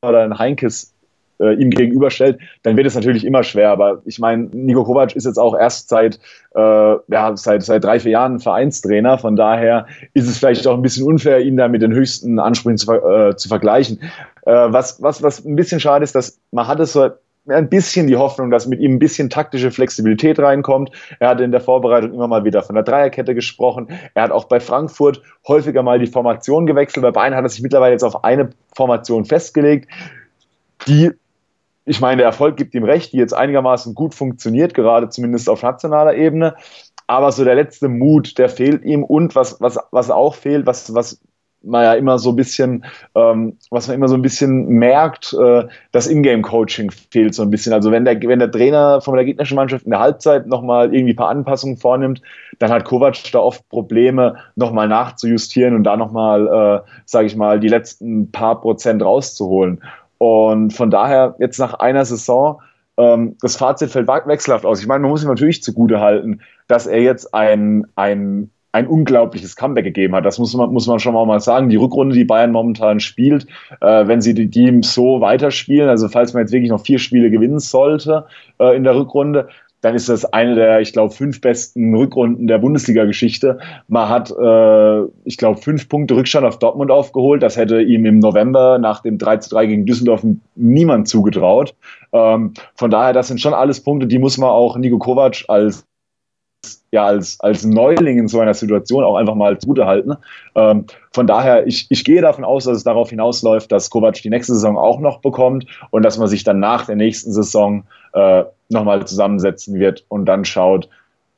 oder 0.05 0.23
ein 0.23 0.39
Heinkes 0.39 0.93
äh, 1.41 1.55
ihm 1.55 1.71
gegenüberstellt, 1.71 2.39
dann 2.63 2.77
wird 2.77 2.87
es 2.87 2.95
natürlich 2.95 3.25
immer 3.25 3.45
schwer. 3.45 3.71
Aber 3.71 4.03
ich 4.05 4.19
meine, 4.19 4.45
Nico 4.53 4.85
Kovac 4.85 5.15
ist 5.15 5.27
jetzt 5.27 5.39
auch 5.39 5.57
erst 5.57 5.89
seit, 5.89 6.19
äh, 6.55 6.61
ja, 6.61 7.37
seit, 7.37 7.63
seit 7.63 7.85
drei, 7.85 8.01
vier 8.01 8.13
Jahren 8.13 8.41
Vereinstrainer. 8.41 9.19
Von 9.19 9.37
daher 9.37 9.87
ist 10.13 10.29
es 10.29 10.39
vielleicht 10.39 10.67
auch 10.67 10.75
ein 10.75 10.83
bisschen 10.83 11.07
unfair, 11.07 11.41
ihn 11.41 11.57
da 11.57 11.69
mit 11.69 11.83
den 11.83 11.93
höchsten 11.93 12.39
Ansprüchen 12.39 12.79
zu, 12.79 12.93
äh, 12.93 13.37
zu 13.37 13.49
vergleichen. 13.49 14.01
Äh, 14.43 14.53
was, 14.53 15.01
was, 15.03 15.23
was 15.23 15.45
ein 15.45 15.57
bisschen 15.57 15.81
schade 15.81 16.03
ist, 16.03 16.15
dass 16.15 16.41
man 16.51 16.67
hat 16.67 16.81
es 16.81 16.93
so 16.93 17.11
ein 17.49 17.69
bisschen 17.69 18.07
die 18.07 18.17
Hoffnung, 18.17 18.51
dass 18.51 18.67
mit 18.67 18.81
ihm 18.81 18.93
ein 18.93 18.99
bisschen 18.99 19.29
taktische 19.29 19.71
Flexibilität 19.71 20.39
reinkommt. 20.39 20.91
Er 21.19 21.29
hatte 21.29 21.45
in 21.45 21.53
der 21.53 21.61
Vorbereitung 21.61 22.15
immer 22.15 22.29
mal 22.29 22.45
wieder 22.45 22.63
von 22.63 22.75
der 22.75 22.85
Dreierkette 22.85 23.35
gesprochen. 23.35 23.89
Er 24.15 24.23
hat 24.23 24.31
auch 24.31 24.45
bei 24.45 24.61
Frankfurt 24.61 25.23
häufiger 25.47 25.83
mal 25.83 25.99
die 25.99 26.07
Formation 26.07 26.67
gewechselt. 26.67 27.03
Bei 27.03 27.11
Bayern 27.11 27.35
hat 27.35 27.45
er 27.45 27.51
sich 27.51 27.63
mittlerweile 27.63 27.93
jetzt 27.93 28.05
auf 28.05 28.25
eine 28.25 28.51
Formation 28.75 29.25
festgelegt, 29.25 29.89
die, 30.87 31.11
ich 31.85 32.01
meine, 32.01 32.19
der 32.19 32.27
Erfolg 32.27 32.57
gibt 32.57 32.75
ihm 32.75 32.85
recht, 32.85 33.13
die 33.13 33.19
jetzt 33.19 33.35
einigermaßen 33.35 33.95
gut 33.95 34.15
funktioniert, 34.15 34.75
gerade 34.75 35.09
zumindest 35.09 35.49
auf 35.49 35.63
nationaler 35.63 36.15
Ebene. 36.15 36.57
Aber 37.07 37.33
so 37.33 37.45
der 37.45 37.55
letzte 37.55 37.89
Mut, 37.89 38.39
der 38.39 38.49
fehlt 38.49 38.85
ihm. 38.85 39.05
Und 39.05 39.35
was, 39.35 39.61
was, 39.61 39.79
was 39.91 40.11
auch 40.11 40.35
fehlt, 40.35 40.67
was, 40.67 40.95
was 40.95 41.21
man 41.65 41.85
ja 41.85 41.95
immer 41.95 42.19
so 42.19 42.31
ein 42.31 42.37
bisschen, 42.37 42.85
ähm, 43.15 43.57
was 43.71 43.89
man 43.89 43.97
immer 43.97 44.09
so 44.09 44.15
ein 44.15 44.23
bisschen 44.23 44.67
merkt, 44.67 45.33
äh, 45.33 45.65
das 45.93 46.07
Ingame-Coaching 46.07 46.91
fehlt 46.91 47.35
so 47.35 47.43
ein 47.43 47.51
bisschen. 47.51 47.73
Also 47.73 47.91
wenn 47.91 48.05
der, 48.05 48.21
wenn 48.23 48.39
der 48.39 48.51
Trainer 48.51 49.01
von 49.01 49.15
der 49.15 49.25
gegnerischen 49.25 49.57
Mannschaft 49.57 49.85
in 49.85 49.91
der 49.91 50.01
Halbzeit 50.01 50.47
nochmal 50.47 50.95
irgendwie 50.95 51.15
ein 51.15 51.17
paar 51.17 51.29
Anpassungen 51.29 51.77
vornimmt, 51.77 52.23
dann 52.59 52.71
hat 52.71 52.85
Kovac 52.85 53.17
da 53.33 53.39
oft 53.39 53.69
Probleme, 53.69 54.37
nochmal 54.57 54.89
nachzujustieren 54.89 55.75
und 55.75 55.85
da 55.85 55.97
nochmal, 55.97 56.47
äh, 56.47 56.91
sage 57.05 57.27
ich 57.27 57.37
mal, 57.37 57.61
die 57.61 57.69
letzten 57.69 58.31
paar 58.31 58.61
Prozent 58.61 59.03
rauszuholen. 59.03 59.83
Und 60.19 60.73
von 60.73 60.91
daher 60.91 61.35
jetzt 61.39 61.59
nach 61.59 61.75
einer 61.75 62.05
Saison, 62.05 62.61
ähm, 62.97 63.37
das 63.41 63.57
Fazit 63.57 63.91
fällt 63.91 64.09
wechselhaft 64.09 64.65
aus. 64.65 64.81
Ich 64.81 64.87
meine, 64.87 65.01
man 65.01 65.11
muss 65.11 65.23
ihm 65.23 65.29
natürlich 65.29 65.63
zugute 65.63 66.01
halten, 66.01 66.41
dass 66.69 66.87
er 66.87 67.01
jetzt 67.01 67.35
ein, 67.35 67.87
ein 67.97 68.51
ein 68.75 68.89
unglaubliches 68.89 69.55
Comeback 69.55 69.85
gegeben 69.85 70.17
hat. 70.17 70.27
Das 70.27 70.41
muss 70.41 70.53
man, 70.55 70.73
muss 70.73 70.89
man 70.89 70.99
schon 70.99 71.15
mal 71.15 71.39
sagen. 71.39 71.69
Die 71.69 71.77
Rückrunde, 71.77 72.17
die 72.17 72.25
Bayern 72.25 72.51
momentan 72.51 72.99
spielt, 72.99 73.47
äh, 73.81 74.09
wenn 74.09 74.21
sie 74.21 74.35
die 74.35 74.51
Teams 74.51 74.93
so 74.93 75.21
weiterspielen, 75.21 75.89
also 75.89 76.09
falls 76.09 76.35
man 76.35 76.43
jetzt 76.43 76.53
wirklich 76.53 76.73
noch 76.73 76.81
vier 76.81 76.99
Spiele 76.99 77.31
gewinnen 77.31 77.61
sollte 77.61 78.27
äh, 78.59 78.77
in 78.77 78.83
der 78.83 78.97
Rückrunde, 78.97 79.47
dann 79.81 79.95
ist 79.95 80.09
das 80.09 80.25
eine 80.25 80.57
der, 80.57 80.81
ich 80.81 80.93
glaube, 80.93 81.15
fünf 81.15 81.41
besten 81.41 81.95
Rückrunden 81.95 82.49
der 82.49 82.59
Bundesliga-Geschichte. 82.59 83.59
Man 83.87 84.09
hat, 84.09 84.33
äh, 84.33 85.03
ich 85.25 85.37
glaube, 85.37 85.61
fünf 85.61 85.89
Punkte 85.89 86.17
Rückstand 86.17 86.45
auf 86.45 86.59
Dortmund 86.59 86.91
aufgeholt. 86.91 87.45
Das 87.45 87.57
hätte 87.57 87.81
ihm 87.81 88.07
im 88.07 88.19
November 88.19 88.79
nach 88.79 89.03
dem 89.03 89.19
3 89.19 89.37
zu 89.37 89.51
3 89.51 89.67
gegen 89.67 89.87
Düsseldorf 89.87 90.27
niemand 90.57 91.07
zugetraut. 91.07 91.77
Ähm, 92.13 92.55
von 92.75 92.91
daher, 92.91 93.13
das 93.13 93.29
sind 93.29 93.41
schon 93.41 93.55
alles 93.55 93.83
Punkte, 93.83 94.09
die 94.09 94.19
muss 94.19 94.37
man 94.37 94.51
auch 94.51 94.77
Nico 94.77 94.99
Kovac 94.99 95.45
als 95.47 95.87
ja 96.95 97.05
als, 97.05 97.39
als 97.41 97.65
Neuling 97.65 98.19
in 98.19 98.29
so 98.29 98.41
einer 98.41 98.55
Situation 98.55 99.05
auch 99.05 99.17
einfach 99.17 99.35
mal 99.35 99.59
zugute 99.59 99.85
halten. 99.85 100.15
Ähm, 100.55 100.87
von 101.13 101.27
daher, 101.27 101.67
ich, 101.67 101.87
ich 101.91 102.05
gehe 102.05 102.23
davon 102.23 102.45
aus, 102.45 102.65
dass 102.65 102.79
es 102.79 102.85
darauf 102.85 103.11
hinausläuft, 103.11 103.71
dass 103.71 103.91
Kovac 103.91 104.15
die 104.15 104.31
nächste 104.31 104.55
Saison 104.55 104.79
auch 104.79 105.01
noch 105.01 105.21
bekommt 105.21 105.67
und 105.91 106.05
dass 106.05 106.19
man 106.19 106.29
sich 106.29 106.45
dann 106.45 106.61
nach 106.61 106.87
der 106.87 106.97
nächsten 106.97 107.33
Saison 107.33 107.85
äh, 108.15 108.45
nochmal 108.69 109.05
zusammensetzen 109.07 109.79
wird 109.79 110.05
und 110.09 110.25
dann 110.27 110.45
schaut, 110.45 110.89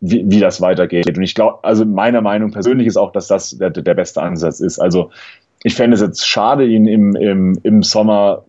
wie, 0.00 0.24
wie 0.28 0.40
das 0.40 0.60
weitergeht. 0.60 1.16
Und 1.16 1.24
ich 1.24 1.34
glaube, 1.34 1.58
also 1.62 1.84
meiner 1.84 2.20
Meinung 2.20 2.50
persönlich 2.50 2.86
ist 2.86 2.98
auch, 2.98 3.12
dass 3.12 3.26
das 3.26 3.56
der, 3.58 3.70
der 3.70 3.94
beste 3.94 4.22
Ansatz 4.22 4.60
ist. 4.60 4.78
Also 4.78 5.10
ich 5.62 5.74
fände 5.74 5.94
es 5.94 6.00
jetzt 6.00 6.28
schade, 6.28 6.64
ihn 6.66 6.86
im, 6.86 7.16
im, 7.16 7.58
im 7.62 7.82
Sommer 7.82 8.44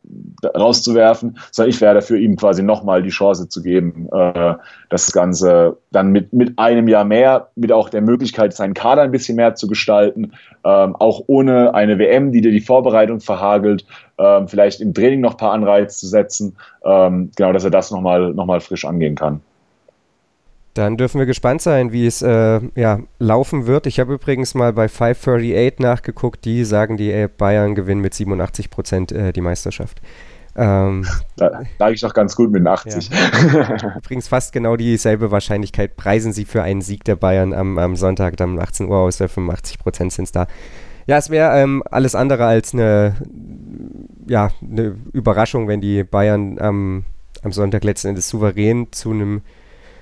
rauszuwerfen, 0.45 1.37
sondern 1.51 1.69
ich 1.69 1.81
wäre 1.81 1.95
dafür, 1.95 2.17
ihm 2.17 2.35
quasi 2.35 2.61
nochmal 2.61 3.01
die 3.01 3.09
Chance 3.09 3.49
zu 3.49 3.63
geben, 3.63 4.07
äh, 4.11 4.53
das 4.89 5.11
Ganze 5.11 5.77
dann 5.91 6.11
mit, 6.11 6.31
mit 6.33 6.59
einem 6.59 6.87
Jahr 6.87 7.05
mehr, 7.05 7.49
mit 7.55 7.71
auch 7.71 7.89
der 7.89 8.01
Möglichkeit, 8.01 8.53
seinen 8.53 8.73
Kader 8.73 9.01
ein 9.01 9.11
bisschen 9.11 9.35
mehr 9.35 9.55
zu 9.55 9.67
gestalten, 9.67 10.33
ähm, 10.63 10.95
auch 10.95 11.23
ohne 11.27 11.73
eine 11.73 11.97
WM, 11.97 12.31
die 12.31 12.41
dir 12.41 12.51
die 12.51 12.61
Vorbereitung 12.61 13.19
verhagelt, 13.19 13.85
ähm, 14.17 14.47
vielleicht 14.47 14.81
im 14.81 14.93
Training 14.93 15.21
noch 15.21 15.31
ein 15.31 15.37
paar 15.37 15.53
Anreize 15.53 15.97
zu 15.97 16.07
setzen, 16.07 16.55
ähm, 16.85 17.31
genau, 17.35 17.53
dass 17.53 17.63
er 17.63 17.71
das 17.71 17.89
nochmal 17.89 18.33
noch 18.33 18.45
mal 18.45 18.59
frisch 18.59 18.85
angehen 18.85 19.15
kann. 19.15 19.41
Dann 20.77 20.95
dürfen 20.95 21.17
wir 21.17 21.25
gespannt 21.25 21.61
sein, 21.61 21.91
wie 21.91 22.05
es 22.05 22.21
äh, 22.21 22.61
ja, 22.75 22.99
laufen 23.17 23.65
wird. 23.65 23.87
Ich 23.87 23.99
habe 23.99 24.13
übrigens 24.13 24.53
mal 24.53 24.73
bei 24.73 24.87
538 24.87 25.79
nachgeguckt, 25.79 26.45
die 26.45 26.63
sagen, 26.65 26.97
die 26.97 27.11
äh, 27.11 27.27
Bayern 27.35 27.73
gewinnen 27.73 28.01
mit 28.01 28.13
87 28.13 28.69
Prozent 28.69 29.11
äh, 29.11 29.33
die 29.33 29.41
Meisterschaft. 29.41 30.01
Ähm, 30.55 31.05
da 31.35 31.61
lag 31.79 31.91
ich 31.91 32.01
doch 32.01 32.13
ganz 32.13 32.35
gut 32.35 32.51
mit 32.51 32.65
80. 32.65 33.09
Ja. 33.09 33.97
Übrigens 33.97 34.27
fast 34.27 34.53
genau 34.53 34.75
dieselbe 34.75 35.31
Wahrscheinlichkeit 35.31 35.97
preisen 35.97 36.31
sie 36.31 36.45
für 36.45 36.61
einen 36.61 36.81
Sieg 36.81 37.03
der 37.05 37.15
Bayern 37.15 37.53
am, 37.53 37.79
am 37.79 37.95
Sonntag, 37.95 38.37
dann 38.37 38.51
um 38.51 38.59
18 38.59 38.87
Uhr 38.87 38.97
aus, 38.97 39.17
85 39.17 39.79
Prozent 39.79 40.13
sind 40.13 40.25
es 40.25 40.31
da. 40.31 40.45
Ja, 41.07 41.17
es 41.17 41.29
wäre 41.31 41.57
ähm, 41.59 41.83
alles 41.89 42.13
andere 42.13 42.45
als 42.45 42.73
eine, 42.73 43.15
ja, 44.27 44.51
eine 44.61 44.95
Überraschung, 45.13 45.67
wenn 45.67 45.81
die 45.81 46.03
Bayern 46.03 46.59
am, 46.59 47.05
am 47.41 47.51
Sonntag 47.51 47.83
letzten 47.83 48.09
Endes 48.09 48.29
souverän 48.29 48.91
zu 48.91 49.11
einem 49.11 49.41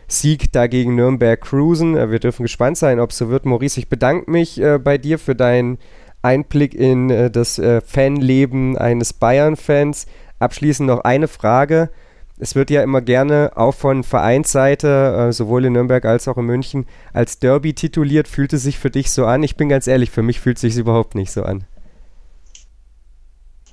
Sieg 0.07 0.51
da 0.51 0.67
gegen 0.67 0.95
Nürnberg 0.95 1.39
cruisen. 1.39 1.95
Äh, 1.95 2.11
wir 2.11 2.19
dürfen 2.19 2.43
gespannt 2.43 2.77
sein, 2.77 2.99
ob 2.99 3.11
es 3.11 3.17
so 3.17 3.29
wird. 3.29 3.45
Maurice, 3.45 3.79
ich 3.79 3.89
bedanke 3.89 4.29
mich 4.29 4.61
äh, 4.61 4.77
bei 4.77 4.97
dir 4.97 5.19
für 5.19 5.35
deinen 5.35 5.77
Einblick 6.25 6.73
in 6.73 7.09
äh, 7.09 7.29
das 7.31 7.59
äh, 7.59 7.81
Fanleben 7.81 8.77
eines 8.77 9.13
Bayern-Fans. 9.13 10.07
Abschließend 10.39 10.87
noch 10.87 11.01
eine 11.01 11.27
Frage. 11.27 11.89
Es 12.37 12.55
wird 12.55 12.69
ja 12.69 12.83
immer 12.83 12.99
gerne 13.01 13.51
auch 13.55 13.73
von 13.73 14.03
Vereinsseite, 14.03 15.27
äh, 15.29 15.31
sowohl 15.31 15.65
in 15.65 15.73
Nürnberg 15.73 16.03
als 16.03 16.27
auch 16.27 16.37
in 16.37 16.45
München, 16.45 16.85
als 17.13 17.39
Derby 17.39 17.73
tituliert. 17.73 18.27
Fühlt 18.27 18.51
es 18.51 18.63
sich 18.63 18.77
für 18.77 18.89
dich 18.89 19.11
so 19.11 19.25
an? 19.25 19.43
Ich 19.43 19.55
bin 19.55 19.69
ganz 19.69 19.87
ehrlich, 19.87 20.11
für 20.11 20.23
mich 20.23 20.41
fühlt 20.41 20.57
es 20.57 20.61
sich 20.61 20.77
überhaupt 20.77 21.15
nicht 21.15 21.31
so 21.31 21.43
an. 21.43 21.63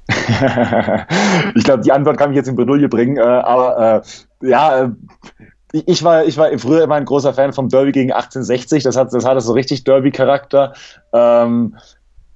ich 1.54 1.64
glaube, 1.64 1.82
die 1.82 1.90
Antwort 1.90 2.18
kann 2.18 2.30
ich 2.30 2.36
jetzt 2.36 2.48
in 2.48 2.54
Bredouille 2.54 2.88
bringen, 2.88 3.16
äh, 3.16 3.20
aber 3.20 4.02
ja, 4.42 4.92
ich 5.72 6.02
war, 6.02 6.24
ich 6.24 6.36
war 6.36 6.56
früher 6.58 6.84
immer 6.84 6.96
ein 6.96 7.04
großer 7.04 7.34
Fan 7.34 7.52
vom 7.52 7.68
Derby 7.68 7.92
gegen 7.92 8.12
1860. 8.12 8.82
Das 8.82 8.96
hat, 8.96 9.12
das 9.12 9.24
hatte 9.24 9.40
so 9.40 9.52
richtig 9.52 9.84
Derby-Charakter. 9.84 10.74
Ähm, 11.12 11.76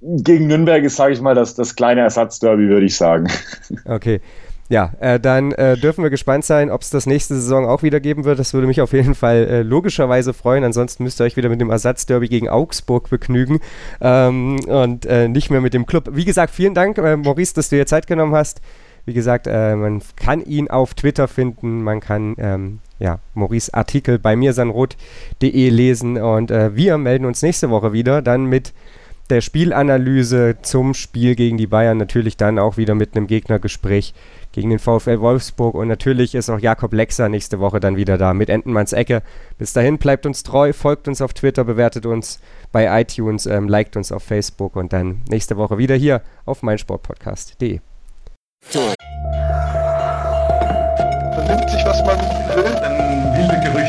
gegen 0.01 0.47
Nürnberg 0.47 0.83
ist, 0.83 0.95
sage 0.95 1.13
ich 1.13 1.21
mal, 1.21 1.35
das, 1.35 1.55
das 1.55 1.75
kleine 1.75 2.01
Ersatzderby, 2.01 2.67
würde 2.67 2.85
ich 2.85 2.95
sagen. 2.95 3.27
Okay. 3.85 4.21
Ja, 4.69 4.91
äh, 4.99 5.17
dann 5.17 5.53
äh, 5.53 5.77
dürfen 5.77 6.03
wir 6.03 6.09
gespannt 6.09 6.43
sein, 6.43 6.69
ob 6.69 6.81
es 6.81 6.89
das 6.89 7.05
nächste 7.05 7.35
Saison 7.35 7.65
auch 7.65 7.83
wieder 7.83 8.01
geben 8.01 8.25
wird. 8.25 8.37
Das 8.37 8.53
würde 8.53 8.67
mich 8.67 8.81
auf 8.81 8.91
jeden 8.91 9.15
Fall 9.15 9.47
äh, 9.47 9.61
logischerweise 9.61 10.33
freuen. 10.33 10.65
Ansonsten 10.65 11.03
müsst 11.03 11.21
ihr 11.21 11.23
euch 11.23 11.37
wieder 11.37 11.47
mit 11.47 11.61
dem 11.61 11.69
Ersatzderby 11.69 12.27
gegen 12.27 12.49
Augsburg 12.49 13.09
begnügen 13.09 13.61
ähm, 14.01 14.59
und 14.67 15.05
äh, 15.05 15.29
nicht 15.29 15.49
mehr 15.51 15.61
mit 15.61 15.73
dem 15.73 15.85
Club. 15.85 16.09
Wie 16.11 16.25
gesagt, 16.25 16.53
vielen 16.53 16.73
Dank, 16.73 16.97
äh, 16.97 17.15
Maurice, 17.15 17.53
dass 17.53 17.69
du 17.69 17.77
dir 17.77 17.85
Zeit 17.85 18.07
genommen 18.07 18.35
hast. 18.35 18.59
Wie 19.05 19.13
gesagt, 19.13 19.47
äh, 19.47 19.73
man 19.77 20.01
kann 20.17 20.43
ihn 20.43 20.69
auf 20.69 20.95
Twitter 20.95 21.29
finden, 21.29 21.81
man 21.81 22.01
kann 22.01 22.35
ähm, 22.37 22.79
ja, 22.99 23.19
Maurice 23.33 23.73
Artikel 23.73 24.19
bei 24.19 24.35
mirsanrot.de 24.35 25.69
lesen 25.69 26.17
und 26.17 26.51
äh, 26.51 26.75
wir 26.75 26.97
melden 26.97 27.25
uns 27.25 27.41
nächste 27.41 27.69
Woche 27.69 27.93
wieder, 27.93 28.21
dann 28.21 28.45
mit 28.45 28.73
der 29.29 29.41
Spielanalyse 29.41 30.57
zum 30.61 30.93
Spiel 30.93 31.35
gegen 31.35 31.57
die 31.57 31.67
Bayern, 31.67 31.97
natürlich 31.97 32.37
dann 32.37 32.59
auch 32.59 32.77
wieder 32.77 32.95
mit 32.95 33.15
einem 33.15 33.27
Gegnergespräch 33.27 34.13
gegen 34.53 34.69
den 34.69 34.79
VfL 34.79 35.19
Wolfsburg 35.19 35.75
und 35.75 35.87
natürlich 35.87 36.33
ist 36.33 36.49
auch 36.49 36.59
Jakob 36.59 36.93
Lexer 36.93 37.27
nächste 37.29 37.59
Woche 37.59 37.79
dann 37.79 37.97
wieder 37.97 38.17
da 38.17 38.33
mit 38.33 38.49
Entenmanns 38.49 38.93
Ecke. 38.93 39.21
Bis 39.57 39.73
dahin 39.73 39.97
bleibt 39.97 40.25
uns 40.25 40.43
treu, 40.43 40.71
folgt 40.73 41.07
uns 41.07 41.21
auf 41.21 41.33
Twitter, 41.33 41.63
bewertet 41.65 42.05
uns 42.05 42.39
bei 42.71 43.01
iTunes, 43.01 43.45
ähm, 43.45 43.67
liked 43.67 43.97
uns 43.97 44.11
auf 44.11 44.23
Facebook 44.23 44.75
und 44.75 44.93
dann 44.93 45.21
nächste 45.29 45.57
Woche 45.57 45.77
wieder 45.77 45.95
hier 45.95 46.21
auf 46.45 46.63
meinsportpodcast.de. 46.63 47.81
Vernimmt 51.33 51.69
sich, 51.69 51.85
was 51.85 52.03
man 52.03 52.17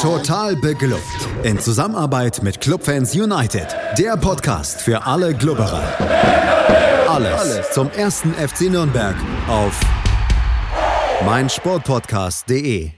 Total 0.00 0.56
beglückt. 0.56 1.02
In 1.42 1.58
Zusammenarbeit 1.58 2.42
mit 2.42 2.60
Clubfans 2.60 3.14
United. 3.14 3.66
Der 3.98 4.16
Podcast 4.16 4.80
für 4.80 5.04
alle 5.06 5.34
Glubberer. 5.34 5.82
Alles, 7.08 7.40
Alles 7.40 7.70
zum 7.70 7.90
ersten 7.90 8.34
FC 8.34 8.70
Nürnberg 8.70 9.14
auf 9.48 9.78
meinsportpodcast.de. 11.24 12.90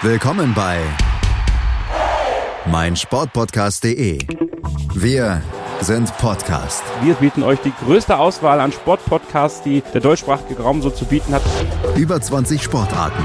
Willkommen 0.00 0.54
bei 0.54 0.78
meinsportpodcast.de. 2.66 4.18
Wir 4.94 5.42
sind 5.80 6.16
Podcast. 6.18 6.82
Wir 7.02 7.14
bieten 7.14 7.42
euch 7.42 7.60
die 7.60 7.72
größte 7.84 8.18
Auswahl 8.18 8.60
an 8.60 8.72
Sportpodcasts, 8.72 9.62
die 9.62 9.82
der 9.92 10.00
deutschsprachige 10.00 10.62
Raum 10.62 10.80
so 10.80 10.90
zu 10.90 11.04
bieten 11.04 11.34
hat. 11.34 11.42
Über 11.96 12.20
20 12.20 12.62
Sportarten 12.62 13.24